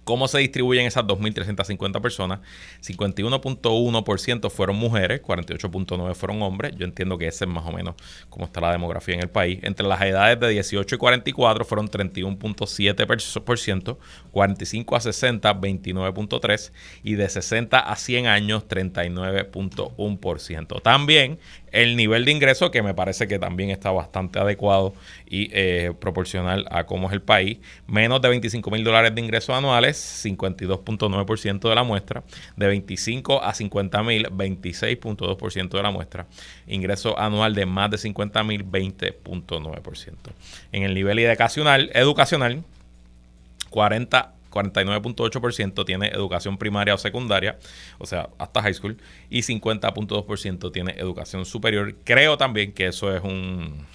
[0.08, 2.40] ¿Cómo se distribuyen esas 2.350 personas?
[2.80, 6.72] 51.1% fueron mujeres, 48.9% fueron hombres.
[6.78, 7.94] Yo entiendo que ese es más o menos
[8.30, 9.58] cómo está la demografía en el país.
[9.60, 13.98] Entre las edades de 18 y 44 fueron 31.7%,
[14.32, 16.70] 45 a 60, 29.3%
[17.02, 20.80] y de 60 a 100 años, 39.1%.
[20.80, 21.38] También
[21.72, 24.94] el nivel de ingreso, que me parece que también está bastante adecuado
[25.26, 27.58] y eh, proporcional a cómo es el país.
[27.86, 32.22] Menos de 25 mil dólares de ingresos anuales, 52.9% de la muestra.
[32.56, 36.26] De 25 a 50 mil, 26.2% de la muestra.
[36.66, 40.14] Ingreso anual de más de 50 mil, 20.9%.
[40.72, 42.64] En el nivel educacional, educacional
[43.70, 47.58] 40 49.8% tiene educación primaria o secundaria,
[47.98, 48.96] o sea, hasta high school,
[49.30, 51.94] y 50.2% tiene educación superior.
[52.04, 53.86] Creo también que eso es un,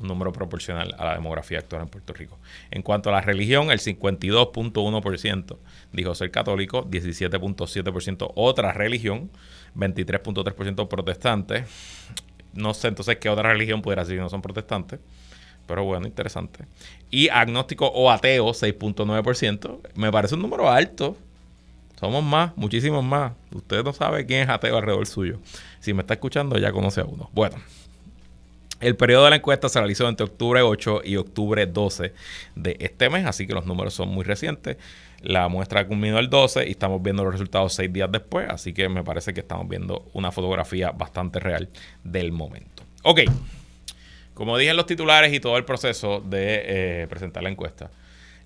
[0.00, 2.38] número proporcional a la demografía actual en Puerto Rico.
[2.70, 5.56] En cuanto a la religión, el 52.1%
[5.92, 9.28] dijo ser católico, 17.7% otra religión,
[9.74, 11.64] 23.3% protestantes.
[12.52, 15.00] No sé entonces qué otra religión pudiera ser si no son protestantes.
[15.68, 16.64] Pero bueno, interesante.
[17.10, 19.78] Y agnóstico o ateo, 6.9%.
[19.94, 21.16] Me parece un número alto.
[22.00, 23.32] Somos más, muchísimos más.
[23.54, 25.38] Usted no sabe quién es ateo alrededor suyo.
[25.80, 27.28] Si me está escuchando, ya conoce a uno.
[27.34, 27.56] Bueno,
[28.80, 32.14] el periodo de la encuesta se realizó entre octubre 8 y octubre 12
[32.54, 34.78] de este mes, así que los números son muy recientes.
[35.20, 38.88] La muestra culminó el 12 y estamos viendo los resultados seis días después, así que
[38.88, 41.68] me parece que estamos viendo una fotografía bastante real
[42.04, 42.84] del momento.
[43.02, 43.22] Ok.
[44.38, 46.62] Como dije en los titulares y todo el proceso de
[47.02, 47.90] eh, presentar la encuesta,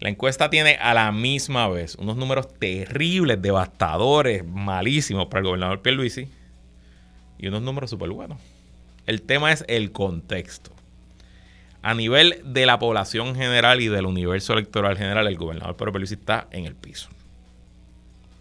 [0.01, 5.83] la encuesta tiene a la misma vez unos números terribles, devastadores, malísimos para el gobernador
[5.83, 6.31] Pierluisi
[7.37, 8.41] y unos números súper buenos.
[9.07, 10.71] El tema es el contexto.
[11.83, 16.15] A nivel de la población general y del universo electoral general, el gobernador Pedro Pierluisi
[16.15, 17.11] está en el piso.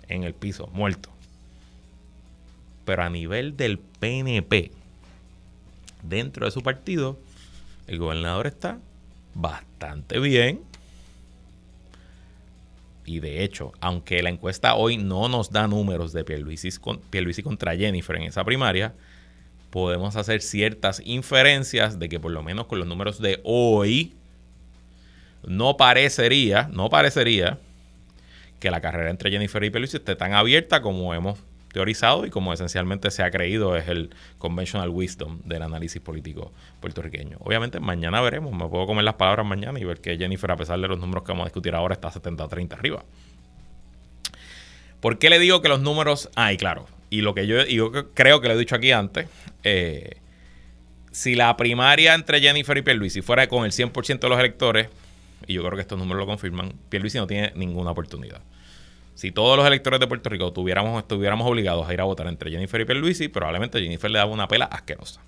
[0.08, 1.10] En el piso, muerto.
[2.86, 4.72] Pero a nivel del PNP,
[6.02, 7.20] dentro de su partido,
[7.88, 8.80] el gobernador está
[9.34, 10.62] bastante bien.
[13.06, 16.70] Y de hecho, aunque la encuesta hoy no nos da números de Pierluisi,
[17.10, 18.94] Pierluisi contra Jennifer en esa primaria,
[19.70, 24.13] podemos hacer ciertas inferencias de que por lo menos con los números de hoy
[25.44, 27.58] no parecería, no parecería
[28.60, 31.39] que la carrera entre Jennifer y Pierluisi esté tan abierta como hemos
[31.72, 37.38] teorizado y como esencialmente se ha creído es el conventional wisdom del análisis político puertorriqueño.
[37.40, 40.80] Obviamente mañana veremos, me puedo comer las palabras mañana y ver que Jennifer, a pesar
[40.80, 43.04] de los números que vamos a discutir ahora, está 70-30 arriba.
[45.00, 46.30] ¿Por qué le digo que los números...
[46.36, 49.28] Ah, y claro, y lo que yo, yo creo que lo he dicho aquí antes,
[49.64, 50.18] eh,
[51.12, 54.90] si la primaria entre Jennifer y Pierluisi fuera con el 100% de los electores,
[55.48, 58.42] y yo creo que estos números lo confirman, Pierluisi no tiene ninguna oportunidad.
[59.13, 62.52] Si todos los electores de Puerto Rico tuviéramos, estuviéramos obligados a ir a votar entre
[62.52, 65.21] Jennifer y Pierluisi, probablemente Jennifer le daba una pela asquerosa.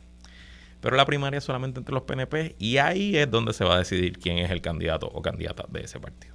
[0.81, 3.79] Pero la primaria es solamente entre los PNP y ahí es donde se va a
[3.79, 6.33] decidir quién es el candidato o candidata de ese partido.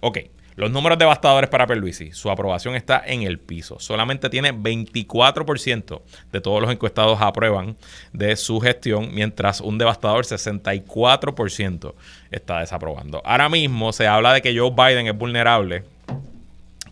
[0.00, 0.18] Ok,
[0.56, 2.12] los números devastadores para Perluisi.
[2.12, 3.80] Su aprobación está en el piso.
[3.80, 7.76] Solamente tiene 24% de todos los encuestados aprueban
[8.12, 11.94] de su gestión, mientras un devastador 64%
[12.30, 13.20] está desaprobando.
[13.24, 15.84] Ahora mismo se habla de que Joe Biden es vulnerable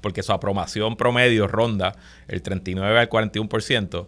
[0.02, 1.96] porque su aprobación promedio ronda
[2.28, 4.06] el 39 al 41%.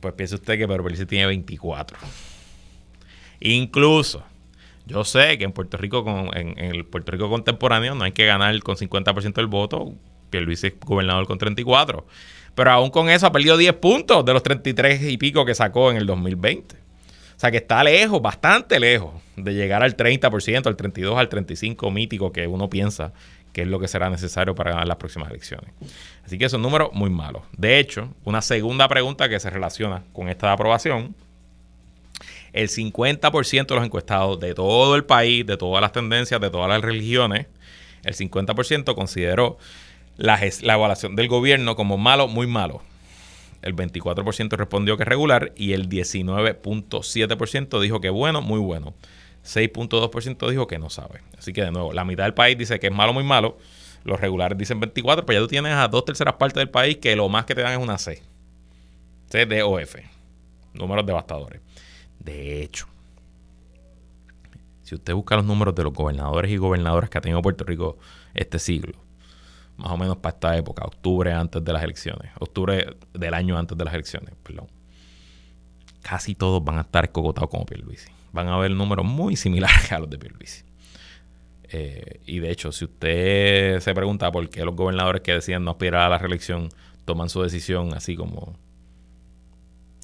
[0.00, 1.96] Pues piense usted que Perluisi tiene 24.
[3.40, 4.22] Incluso
[4.86, 8.26] yo sé que en Puerto Rico, con, en, el Puerto Rico contemporáneo, no hay que
[8.26, 9.94] ganar con 50% del voto.
[10.32, 12.06] Luis es gobernador con 34.
[12.54, 15.90] Pero aún con eso ha perdido 10 puntos de los 33 y pico que sacó
[15.90, 16.76] en el 2020.
[16.76, 21.90] O sea que está lejos, bastante lejos, de llegar al 30%, al 32, al 35
[21.90, 23.12] mítico que uno piensa
[23.52, 25.70] que es lo que será necesario para ganar las próximas elecciones.
[26.24, 27.42] Así que son números muy malos.
[27.56, 31.14] De hecho, una segunda pregunta que se relaciona con esta aprobación
[32.52, 36.68] el 50% de los encuestados de todo el país, de todas las tendencias, de todas
[36.68, 37.46] las religiones,
[38.02, 39.58] el 50% consideró
[40.16, 42.82] la, la evaluación del gobierno como malo, muy malo.
[43.62, 48.94] El 24% respondió que regular y el 19.7% dijo que bueno, muy bueno.
[49.44, 51.22] 6.2% dijo que no sabe.
[51.38, 53.58] Así que de nuevo, la mitad del país dice que es malo, muy malo.
[54.04, 57.14] Los regulares dicen 24, pero ya tú tienes a dos terceras partes del país que
[57.16, 58.22] lo más que te dan es una C.
[59.28, 60.02] C, D o F.
[60.72, 61.60] Números devastadores.
[62.18, 62.86] De hecho,
[64.82, 67.98] si usted busca los números de los gobernadores y gobernadoras que ha tenido Puerto Rico
[68.34, 68.98] este siglo,
[69.76, 73.76] más o menos para esta época, octubre antes de las elecciones, octubre del año antes
[73.76, 74.66] de las elecciones, perdón,
[76.02, 78.10] casi todos van a estar escogotados como Pierluisi.
[78.32, 80.64] Van a haber números muy similares a los de Pierluisi.
[81.72, 85.72] Eh, y de hecho, si usted se pregunta por qué los gobernadores que deciden no
[85.72, 86.68] aspirar a la reelección
[87.04, 88.56] toman su decisión así como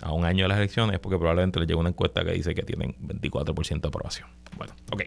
[0.02, 2.62] a un año de las elecciones porque probablemente les llega una encuesta que dice que
[2.62, 4.28] tienen 24% de aprobación.
[4.56, 5.02] Bueno, ok.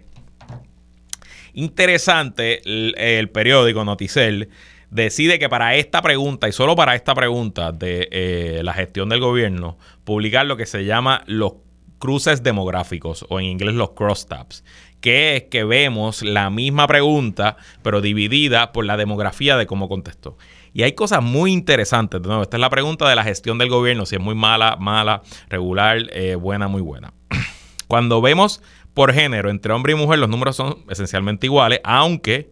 [1.53, 4.49] Interesante, el, periódico Noticel
[4.91, 9.19] decide que para esta pregunta y solo para esta pregunta de eh, la gestión del
[9.19, 11.53] gobierno, publicar lo que se llama los
[11.99, 14.63] cruces demográficos o en inglés los crosstabs,
[15.01, 20.37] que es que vemos la misma pregunta pero dividida por la demografía de cómo contestó.
[20.73, 22.21] Y hay cosas muy interesantes.
[22.21, 24.77] De nuevo, esta es la pregunta de la gestión del gobierno, si es muy mala,
[24.79, 27.13] mala, regular, eh, buena, muy buena.
[27.87, 28.61] Cuando vemos
[28.93, 32.51] por género entre hombre y mujer, los números son esencialmente iguales, aunque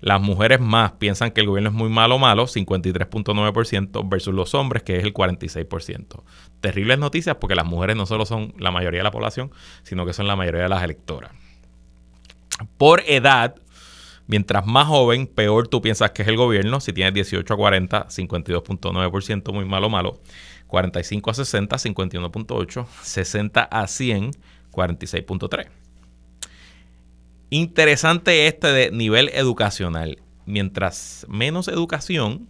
[0.00, 4.82] las mujeres más piensan que el gobierno es muy malo, malo, 53.9% versus los hombres,
[4.82, 6.22] que es el 46%.
[6.60, 9.50] Terribles noticias porque las mujeres no solo son la mayoría de la población,
[9.82, 11.32] sino que son la mayoría de las electoras.
[12.78, 13.56] Por edad,
[14.28, 16.80] Mientras más joven, peor tú piensas que es el gobierno.
[16.80, 20.20] Si tienes 18 a 40, 52.9%, muy malo, malo.
[20.66, 22.86] 45 a 60, 51.8.
[23.02, 24.32] 60 a 100,
[24.72, 25.68] 46.3.
[27.50, 30.18] Interesante este de nivel educacional.
[30.46, 32.48] Mientras menos educación.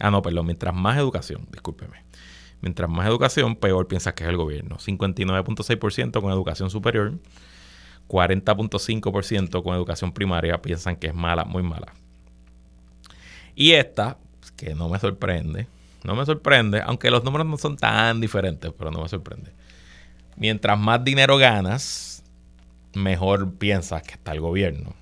[0.00, 0.46] Ah, no, perdón.
[0.46, 2.04] Mientras más educación, discúlpeme.
[2.60, 4.76] Mientras más educación, peor piensas que es el gobierno.
[4.78, 7.14] 59.6% con educación superior.
[8.08, 11.92] 40.5% con educación primaria piensan que es mala, muy mala.
[13.54, 14.18] Y esta,
[14.56, 15.66] que no me sorprende,
[16.04, 19.52] no me sorprende, aunque los números no son tan diferentes, pero no me sorprende.
[20.36, 22.11] Mientras más dinero ganas,
[22.94, 24.94] mejor piensas que está el gobierno.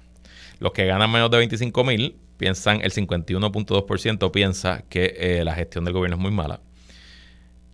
[0.58, 5.84] Los que ganan menos de 25 mil, piensan, el 51.2% piensa que eh, la gestión
[5.84, 6.60] del gobierno es muy mala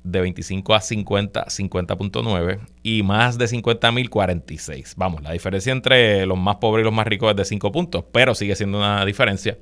[0.06, 4.94] de 25 a 50, 50.9 y más de 50 mil, 46.
[4.96, 8.04] Vamos, la diferencia entre los más pobres y los más ricos es de 5 puntos,
[8.12, 9.58] pero sigue siendo una diferencia.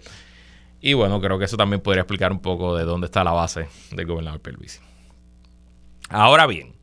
[0.82, 3.68] Y bueno, creo que eso también podría explicar un poco de dónde está la base
[3.90, 4.80] del gobernador Pelvisi.
[6.10, 6.73] Ahora bien,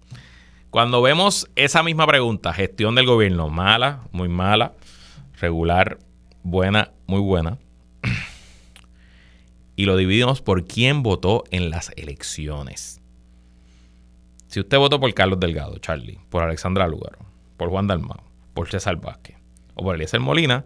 [0.71, 4.73] cuando vemos esa misma pregunta, gestión del gobierno, mala, muy mala,
[5.39, 5.99] regular,
[6.43, 7.59] buena, muy buena,
[9.75, 13.01] y lo dividimos por quién votó en las elecciones.
[14.47, 17.19] Si usted votó por Carlos Delgado, Charlie, por Alexandra Lugaro,
[17.57, 19.35] por Juan Dalmao, por César Vázquez
[19.75, 20.65] o por Eliezer Molina,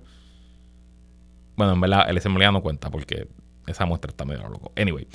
[1.55, 3.27] bueno, en verdad, Eliezer Molina no cuenta porque
[3.65, 4.71] esa muestra está medio loco.
[4.75, 5.07] Anyway,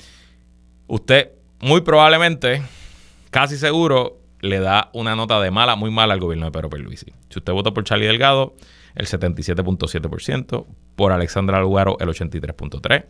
[0.87, 1.31] usted
[1.61, 2.61] muy probablemente,
[3.29, 7.13] casi seguro, le da una nota de mala, muy mala al gobierno de Pedro Pierluisi.
[7.29, 8.55] Si usted votó por Charlie Delgado,
[8.95, 10.65] el 77.7%,
[10.95, 13.05] por Alexandra Lugaro, el 83.3%,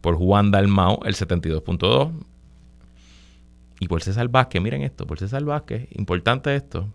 [0.00, 2.12] Por Juan Dalmao, el 72.2.
[3.80, 6.88] Y por César Vázquez, miren esto, por César Vázquez, importante esto,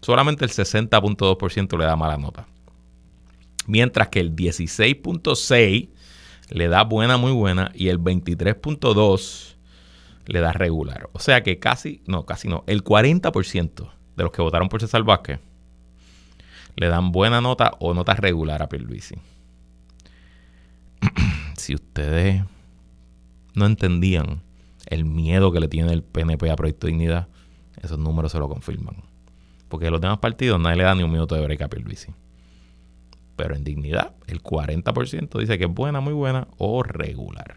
[0.00, 2.46] solamente el 60.2% le da mala nota.
[3.66, 5.90] Mientras que el 16.6
[6.50, 9.57] le da buena, muy buena, y el 23.2
[10.28, 11.08] le da regular.
[11.12, 15.02] O sea que casi, no, casi no, el 40% de los que votaron por César
[15.02, 15.40] Vázquez
[16.76, 19.16] le dan buena nota o nota regular a Pierluisi.
[21.56, 22.44] si ustedes
[23.54, 24.42] no entendían
[24.86, 27.28] el miedo que le tiene el PNP a Proyecto de Dignidad,
[27.82, 28.96] esos números se lo confirman.
[29.68, 32.12] Porque los demás partidos nadie le da ni un minuto de break a Pierluisi.
[33.36, 37.56] Pero en dignidad, el 40% dice que es buena, muy buena o regular.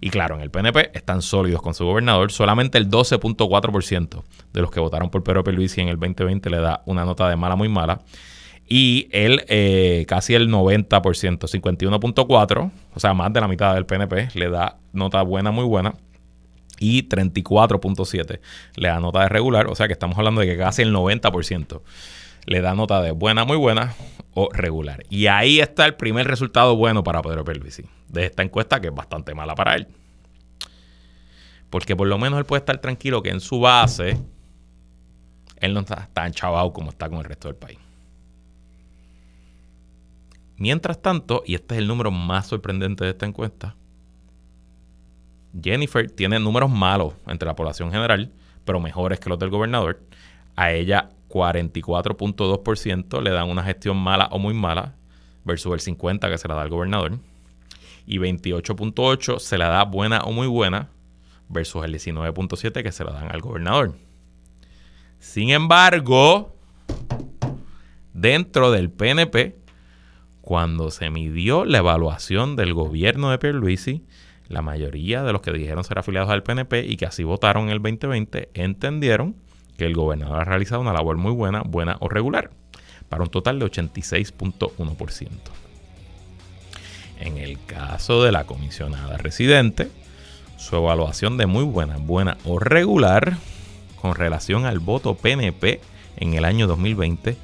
[0.00, 2.30] Y claro, en el PNP están sólidos con su gobernador.
[2.30, 4.22] Solamente el 12.4%
[4.52, 7.36] de los que votaron por Pedro Pierluisi en el 2020 le da una nota de
[7.36, 8.00] mala, muy mala.
[8.68, 14.28] Y él, eh, casi el 90%, 51.4%, o sea, más de la mitad del PNP,
[14.34, 15.94] le da nota buena, muy buena.
[16.78, 18.40] Y 34.7%
[18.76, 19.66] le da nota de regular.
[19.68, 21.80] O sea que estamos hablando de que casi el 90%
[22.46, 23.94] le da nota de buena, muy buena
[24.52, 25.04] regular.
[25.10, 28.94] Y ahí está el primer resultado bueno para Pedro Pierluisi de esta encuesta que es
[28.94, 29.88] bastante mala para él.
[31.70, 34.18] Porque por lo menos él puede estar tranquilo que en su base
[35.56, 37.78] él no está tan chavado como está con el resto del país.
[40.56, 43.76] Mientras tanto, y este es el número más sorprendente de esta encuesta,
[45.62, 48.32] Jennifer tiene números malos entre la población general,
[48.64, 50.00] pero mejores que los del gobernador.
[50.56, 54.94] A ella 44.2% le dan una gestión mala o muy mala,
[55.44, 57.18] versus el 50% que se la da al gobernador.
[58.06, 60.88] Y 28.8% se la da buena o muy buena,
[61.48, 63.94] versus el 19.7% que se la dan al gobernador.
[65.18, 66.54] Sin embargo,
[68.12, 69.56] dentro del PNP,
[70.40, 74.04] cuando se midió la evaluación del gobierno de Pierluisi,
[74.48, 77.70] la mayoría de los que dijeron ser afiliados al PNP y que así votaron en
[77.70, 79.36] el 2020 entendieron
[79.78, 82.50] que el gobernador ha realizado una labor muy buena, buena o regular,
[83.08, 85.28] para un total de 86.1%.
[87.20, 89.88] En el caso de la comisionada residente,
[90.58, 93.38] su evaluación de muy buena, buena o regular
[94.00, 95.80] con relación al voto PNP
[96.16, 97.38] en el año 2020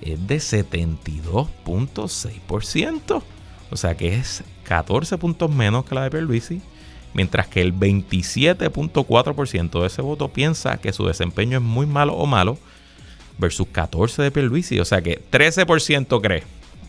[0.00, 3.22] es de 72.6%.
[3.70, 6.62] O sea que es 14 puntos menos que la de Pierluisi
[7.16, 12.26] mientras que el 27.4% de ese voto piensa que su desempeño es muy malo o
[12.26, 12.58] malo,
[13.38, 14.78] versus 14% de Pierluisi.
[14.80, 16.42] O sea que 13% cree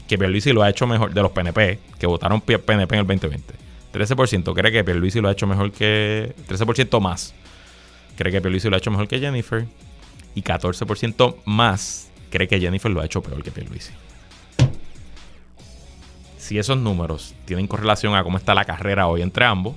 [0.07, 3.53] que Pierluisi lo ha hecho mejor de los PNP, que votaron PNP en el 2020.
[3.93, 6.35] 13% cree que Pierluisi lo ha hecho mejor que...
[6.49, 7.33] 13% más
[8.17, 9.65] cree que Pierluisi lo ha hecho mejor que Jennifer.
[10.35, 13.93] Y 14% más cree que Jennifer lo ha hecho peor que Pierluisi.
[16.37, 19.75] Si esos números tienen correlación a cómo está la carrera hoy entre ambos,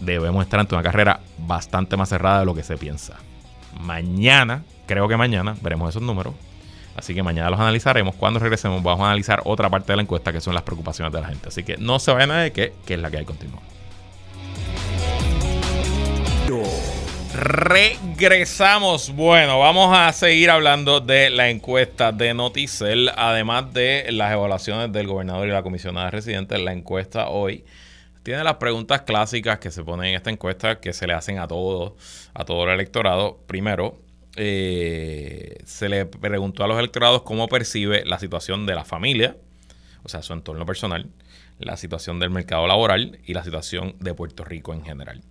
[0.00, 3.16] debemos estar ante una carrera bastante más cerrada de lo que se piensa.
[3.80, 6.34] Mañana, creo que mañana, veremos esos números.
[6.96, 8.14] Así que mañana los analizaremos.
[8.16, 11.20] Cuando regresemos vamos a analizar otra parte de la encuesta que son las preocupaciones de
[11.20, 11.48] la gente.
[11.48, 13.60] Así que no se vayan a de qué, que es la que hay continúa.
[17.32, 19.14] Regresamos.
[19.14, 25.06] Bueno, vamos a seguir hablando de la encuesta de Noticel, además de las evaluaciones del
[25.06, 26.58] gobernador y la comisionada residente.
[26.58, 27.64] La encuesta hoy
[28.22, 31.48] tiene las preguntas clásicas que se ponen en esta encuesta que se le hacen a
[31.48, 33.40] todos, a todo el electorado.
[33.46, 33.98] Primero,
[34.36, 39.36] eh, se le preguntó a los electorados cómo percibe la situación de la familia,
[40.02, 41.08] o sea, su entorno personal,
[41.58, 45.22] la situación del mercado laboral y la situación de Puerto Rico en general.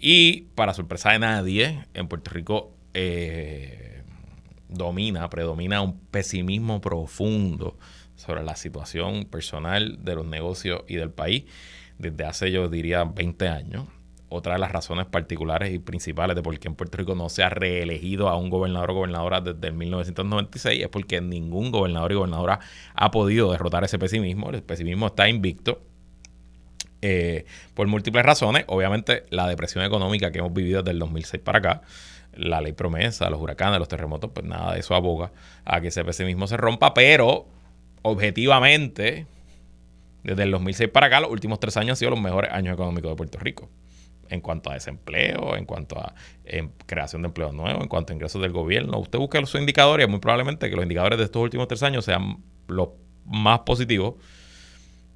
[0.00, 4.02] Y para sorpresa de nadie, en Puerto Rico eh,
[4.68, 7.76] domina, predomina un pesimismo profundo
[8.16, 11.44] sobre la situación personal de los negocios y del país
[11.98, 13.86] desde hace, yo diría, 20 años.
[14.30, 17.42] Otra de las razones particulares y principales de por qué en Puerto Rico no se
[17.42, 22.14] ha reelegido a un gobernador o gobernadora desde el 1996 es porque ningún gobernador y
[22.16, 22.60] gobernadora
[22.94, 24.50] ha podido derrotar ese pesimismo.
[24.50, 25.80] El pesimismo está invicto.
[27.00, 28.64] Eh, por múltiples razones.
[28.66, 31.82] Obviamente, la depresión económica que hemos vivido desde el 2006 para acá,
[32.34, 35.32] la ley promesa, los huracanes, los terremotos, pues nada de eso aboga
[35.64, 37.46] a que ese pesimismo se rompa, pero
[38.02, 39.26] objetivamente,
[40.22, 43.10] desde el 2006 para acá, los últimos tres años han sido los mejores años económicos
[43.10, 43.70] de Puerto Rico.
[44.30, 46.14] En cuanto a desempleo, en cuanto a
[46.84, 48.98] creación de empleos nuevos, en cuanto a ingresos del gobierno.
[48.98, 52.42] Usted busca los indicadores muy probablemente que los indicadores de estos últimos tres años sean
[52.66, 52.90] los
[53.24, 54.16] más positivos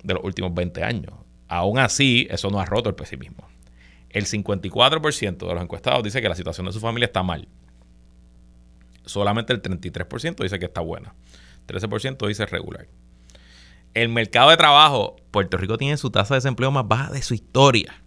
[0.02, 1.12] de los últimos 20 años.
[1.46, 3.46] Aún así, eso no ha roto el pesimismo.
[4.08, 7.48] El 54% de los encuestados dice que la situación de su familia está mal.
[9.04, 11.14] Solamente el 33% dice que está buena.
[11.66, 12.88] 13% dice regular.
[13.94, 17.34] El mercado de trabajo, Puerto Rico tiene su tasa de desempleo más baja de su
[17.34, 18.02] historia.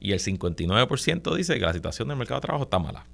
[0.00, 3.06] Y el 59% dice que la situación del mercado de trabajo está mala.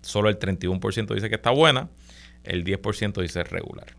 [0.00, 1.90] Solo el 31% dice que está buena,
[2.44, 3.94] el 10% dice regular.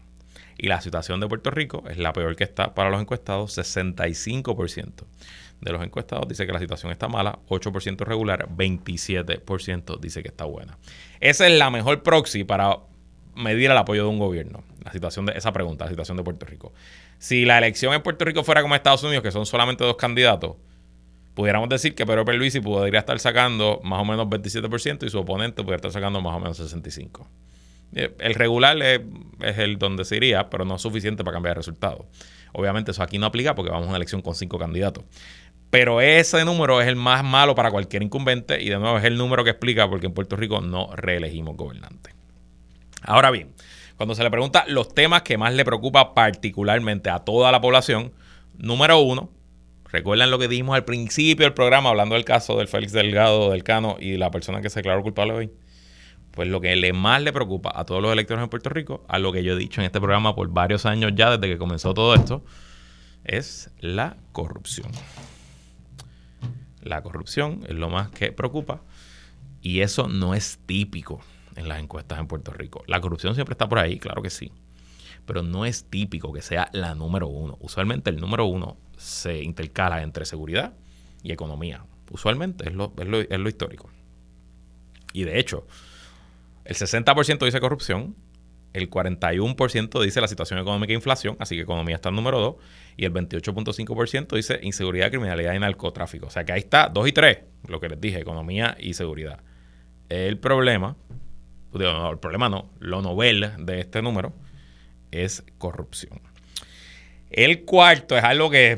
[0.57, 5.05] Y la situación de Puerto Rico es la peor que está para los encuestados, 65%
[5.63, 10.45] de los encuestados dice que la situación está mala, 8% regular, 27% dice que está
[10.45, 10.77] buena.
[11.19, 12.79] Esa es la mejor proxy para
[13.35, 14.63] medir el apoyo de un gobierno.
[14.83, 16.73] La situación de esa pregunta, la situación de Puerto Rico.
[17.17, 20.57] Si la elección en Puerto Rico fuera como Estados Unidos, que son solamente dos candidatos,
[21.33, 25.63] pudiéramos decir que Pedro Perluisi podría estar sacando más o menos 27% y su oponente
[25.63, 27.25] podría estar sacando más o menos 65%.
[27.95, 29.01] Eh, el regular es,
[29.57, 32.07] el donde se iría, pero no es suficiente para cambiar el resultado.
[32.51, 35.03] Obviamente eso aquí no aplica porque vamos a una elección con cinco candidatos.
[35.69, 39.17] Pero ese número es el más malo para cualquier incumbente y de nuevo es el
[39.17, 42.13] número que explica porque en Puerto Rico no reelegimos gobernantes.
[43.01, 43.53] Ahora bien,
[44.03, 48.11] cuando se le pregunta los temas que más le preocupa particularmente a toda la población,
[48.57, 49.29] número uno,
[49.89, 53.63] recuerdan lo que dijimos al principio del programa hablando del caso del Félix Delgado, del
[53.63, 55.51] Cano y la persona que se declaró culpable hoy.
[56.31, 59.19] Pues lo que le más le preocupa a todos los electores en Puerto Rico, a
[59.19, 61.93] lo que yo he dicho en este programa por varios años ya desde que comenzó
[61.93, 62.43] todo esto,
[63.23, 64.91] es la corrupción.
[66.81, 68.81] La corrupción es lo más que preocupa
[69.61, 71.21] y eso no es típico
[71.55, 72.83] en las encuestas en Puerto Rico.
[72.87, 74.51] La corrupción siempre está por ahí, claro que sí,
[75.25, 77.57] pero no es típico que sea la número uno.
[77.61, 80.73] Usualmente el número uno se intercala entre seguridad
[81.21, 81.85] y economía.
[82.11, 83.89] Usualmente es lo, es lo, histórico.
[85.13, 85.65] Y de hecho,
[86.65, 88.15] el 60% dice corrupción,
[88.73, 92.55] el 41% dice la situación económica e inflación, así que economía está en número 2,
[92.97, 96.27] y el 28.5% dice inseguridad, criminalidad y narcotráfico.
[96.27, 97.37] O sea que ahí está, 2 y 3,
[97.67, 99.39] lo que les dije, economía y seguridad.
[100.09, 100.95] El problema
[101.75, 104.33] el problema no, lo novel de este número
[105.11, 106.21] es corrupción.
[107.29, 108.77] El cuarto es algo que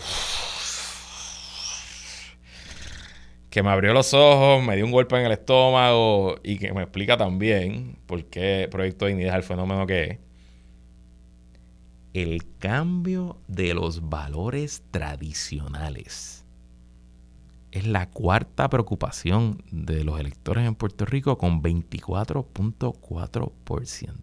[3.49, 6.81] que me abrió los ojos, me dio un golpe en el estómago y que me
[6.81, 10.19] explica también por qué Proyecto Dignidad es el fenómeno que es.
[12.13, 16.44] El cambio de los valores tradicionales
[17.76, 24.13] es la cuarta preocupación de los electores en Puerto Rico con 24.4%.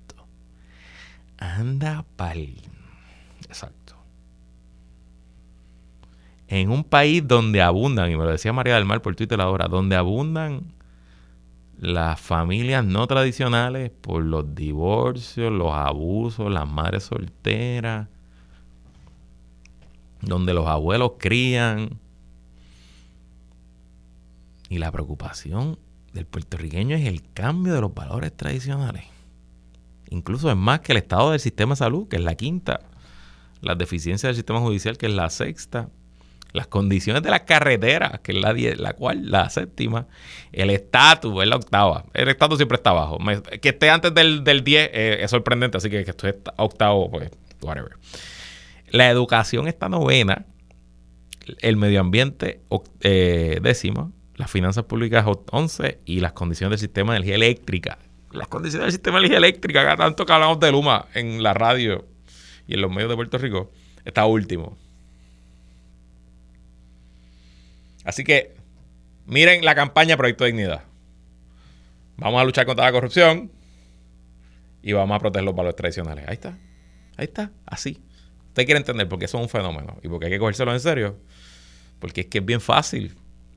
[1.36, 2.54] Anda pal.
[3.46, 3.94] Exacto.
[6.48, 9.68] En un país donde abundan, y me lo decía María del Mar por Twitter ahora,
[9.68, 10.72] donde abundan
[11.78, 18.08] las familias no tradicionales por los divorcios, los abusos, las madres solteras,
[20.22, 22.00] donde los abuelos crían
[24.72, 25.78] y la preocupación
[26.14, 29.04] del puertorriqueño es el cambio de los valores tradicionales.
[30.08, 32.80] Incluso es más que el estado del sistema de salud, que es la quinta,
[33.60, 35.90] las deficiencias del sistema judicial, que es la sexta,
[36.54, 40.06] las condiciones de las carreteras, que es la, la cual, la séptima,
[40.52, 42.06] el estatus es la octava.
[42.14, 43.18] El estatus siempre está abajo.
[43.60, 47.30] que esté antes del, del 10 eh, es sorprendente, así que que esté octavo, pues,
[47.60, 47.92] whatever.
[48.88, 50.46] La educación está novena,
[51.60, 52.62] el medio ambiente
[53.02, 57.98] eh, décima, las finanzas públicas 11 y las condiciones del sistema de energía eléctrica.
[58.30, 62.06] Las condiciones del sistema de energía eléctrica, tanto que hablamos de Luma en la radio
[62.66, 63.70] y en los medios de Puerto Rico,
[64.04, 64.78] está último.
[68.04, 68.54] Así que
[69.26, 70.84] miren la campaña Proyecto Dignidad.
[72.16, 73.52] Vamos a luchar contra la corrupción
[74.82, 76.26] y vamos a proteger los valores tradicionales.
[76.26, 76.58] Ahí está.
[77.16, 77.52] Ahí está.
[77.66, 78.02] Así.
[78.48, 80.72] Usted quiere entender por qué eso es un fenómeno y por qué hay que cogérselo
[80.72, 81.18] en serio.
[81.98, 83.14] Porque es que es bien fácil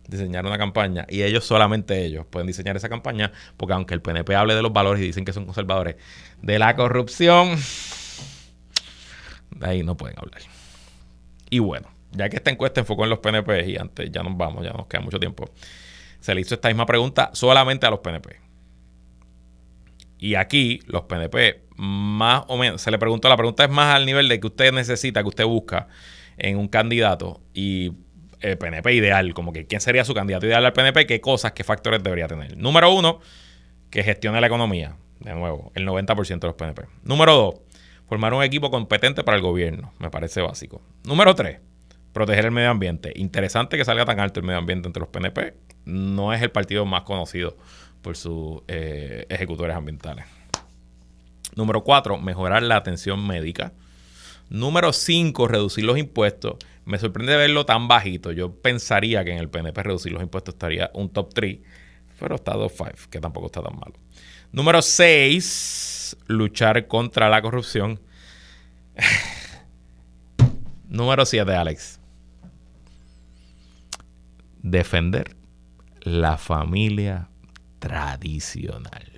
[0.08, 4.36] diseñar una campaña y ellos solamente ellos pueden diseñar esa campaña porque aunque el PNP
[4.36, 5.96] hable de los valores y dicen que son conservadores,
[6.42, 7.58] de la corrupción,
[9.52, 10.42] de ahí no pueden hablar.
[11.50, 14.64] Y bueno, ya que esta encuesta enfocó en los PNP y antes ya nos vamos,
[14.64, 15.50] ya nos queda mucho tiempo,
[16.20, 18.40] se le hizo esta misma pregunta solamente a los PNP.
[20.18, 24.06] Y aquí los PNP más o menos, se le preguntó, la pregunta es más al
[24.06, 25.88] nivel de que usted necesita, que usted busca
[26.38, 27.92] en un candidato y
[28.40, 32.04] PNP ideal, como que quién sería su candidato ideal al PNP, qué cosas, qué factores
[32.04, 32.58] debería tener.
[32.58, 33.20] Número uno,
[33.90, 34.96] que gestione la economía.
[35.20, 36.84] De nuevo, el 90% de los PNP.
[37.04, 37.56] Número dos,
[38.08, 39.94] formar un equipo competente para el gobierno.
[40.00, 40.82] Me parece básico.
[41.04, 41.60] Número tres,
[42.14, 43.14] proteger el medio ambiente.
[43.16, 45.54] Interesante que salga tan alto el medio ambiente entre los PNP.
[45.86, 47.58] No es el partido más conocido
[48.02, 50.26] por sus eh, ejecutores ambientales.
[51.56, 53.72] Número cuatro, mejorar la atención médica.
[54.50, 56.58] Número cinco, reducir los impuestos.
[56.86, 58.32] Me sorprende verlo tan bajito.
[58.32, 61.60] Yo pensaría que en el PNP reducir los impuestos estaría un top 3,
[62.20, 63.96] pero está 2-5, que tampoco está tan malo.
[64.52, 68.00] Número 6, luchar contra la corrupción.
[70.90, 72.00] Número 7, Alex.
[74.62, 75.36] Defender
[76.02, 77.30] la familia
[77.80, 79.15] tradicional.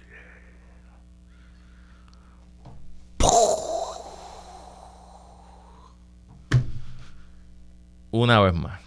[8.12, 8.82] Una vez más,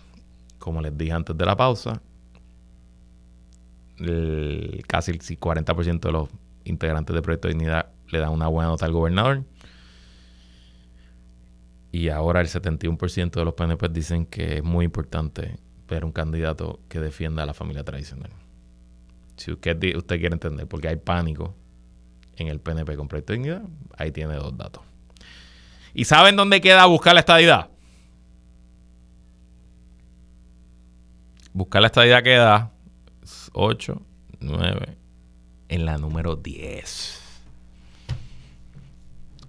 [0.58, 2.00] como les dije antes de la pausa,
[4.86, 6.28] casi el 40% de los
[6.64, 9.44] integrantes de Proyecto de Dignidad le dan una buena nota al gobernador.
[11.92, 15.58] Y ahora el 71% de los PNP dicen que es muy importante
[15.88, 18.30] ver un candidato que defienda a la familia tradicional.
[19.36, 21.54] Si usted, quiere entender, porque hay pánico
[22.36, 23.62] en el PNP con Proyecto de Dignidad,
[23.96, 24.82] ahí tiene dos datos.
[25.92, 27.69] ¿Y saben dónde queda buscar la estadidad?
[31.60, 32.70] Buscar la estadidad queda
[33.52, 34.00] 8,
[34.40, 34.96] 9,
[35.68, 37.20] en la número 10.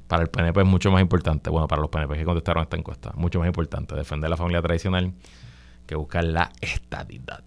[0.09, 3.13] Para el PNP es mucho más importante, bueno, para los PNP que contestaron esta encuesta,
[3.15, 5.13] mucho más importante defender la familia tradicional
[5.87, 7.45] que buscar la estadidad.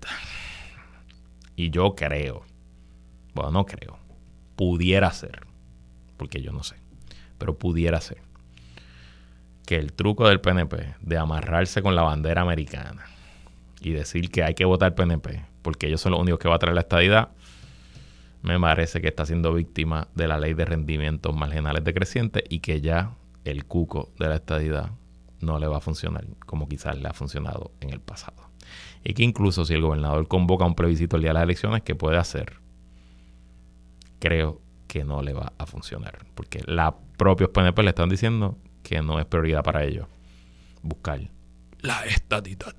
[1.57, 2.47] Y yo creo,
[3.35, 3.99] bueno, no creo,
[4.57, 5.47] pudiera ser,
[6.17, 6.77] porque yo no sé,
[7.37, 8.17] pero pudiera ser
[9.67, 13.05] que el truco del PNP de amarrarse con la bandera americana
[13.85, 16.59] y decir que hay que votar PNP porque ellos son los únicos que van a
[16.59, 17.31] traer la estadidad,
[18.43, 22.83] me parece que está siendo víctima de la ley de rendimientos marginales decrecientes y que
[22.83, 24.91] ya el cuco de la estadidad
[25.41, 28.51] no le va a funcionar como quizás le ha funcionado en el pasado.
[29.03, 31.95] Y que incluso si el gobernador convoca un plebiscito el día de las elecciones, que
[31.95, 32.59] puede hacer,
[34.19, 36.27] creo que no le va a funcionar.
[36.35, 40.07] Porque los propios PNP le están diciendo que no es prioridad para ellos
[40.83, 41.21] buscar
[41.81, 42.75] la estadidad.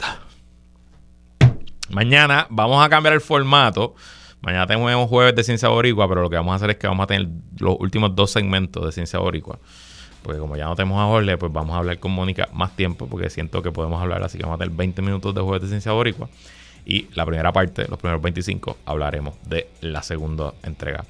[1.90, 3.96] Mañana vamos a cambiar el formato.
[4.42, 7.04] Mañana tenemos jueves de Ciencia Boricua, pero lo que vamos a hacer es que vamos
[7.04, 7.28] a tener
[7.60, 9.60] los últimos dos segmentos de Ciencia Boricua.
[10.22, 13.08] Porque como ya no tenemos a Jorge, pues vamos a hablar con Mónica más tiempo,
[13.08, 15.68] porque siento que podemos hablar, así que vamos a tener 20 minutos de jueves de
[15.68, 16.30] Ciencia Boricua.
[16.86, 21.06] Y la primera parte, los primeros 25, hablaremos de la segunda entrega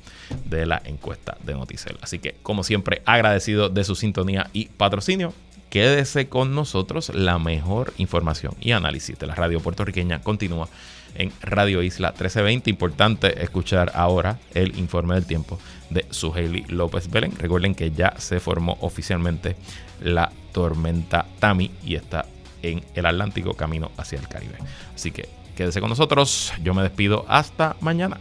[0.45, 1.97] de la encuesta de Noticel.
[2.01, 5.33] Así que, como siempre, agradecido de su sintonía y patrocinio
[5.75, 7.11] quédese con nosotros.
[7.13, 10.69] La mejor información y análisis de la radio puertorriqueña continúa
[11.15, 12.69] en Radio Isla 1320.
[12.69, 15.59] Importante escuchar ahora el informe del tiempo
[15.89, 17.33] de Suheili López Belén.
[17.37, 19.57] Recuerden que ya se formó oficialmente
[19.99, 22.25] la tormenta Tami y está
[22.61, 24.55] en el Atlántico camino hacia el Caribe.
[24.95, 26.53] Así que quédese con nosotros.
[26.63, 28.17] Yo me despido hasta mañana.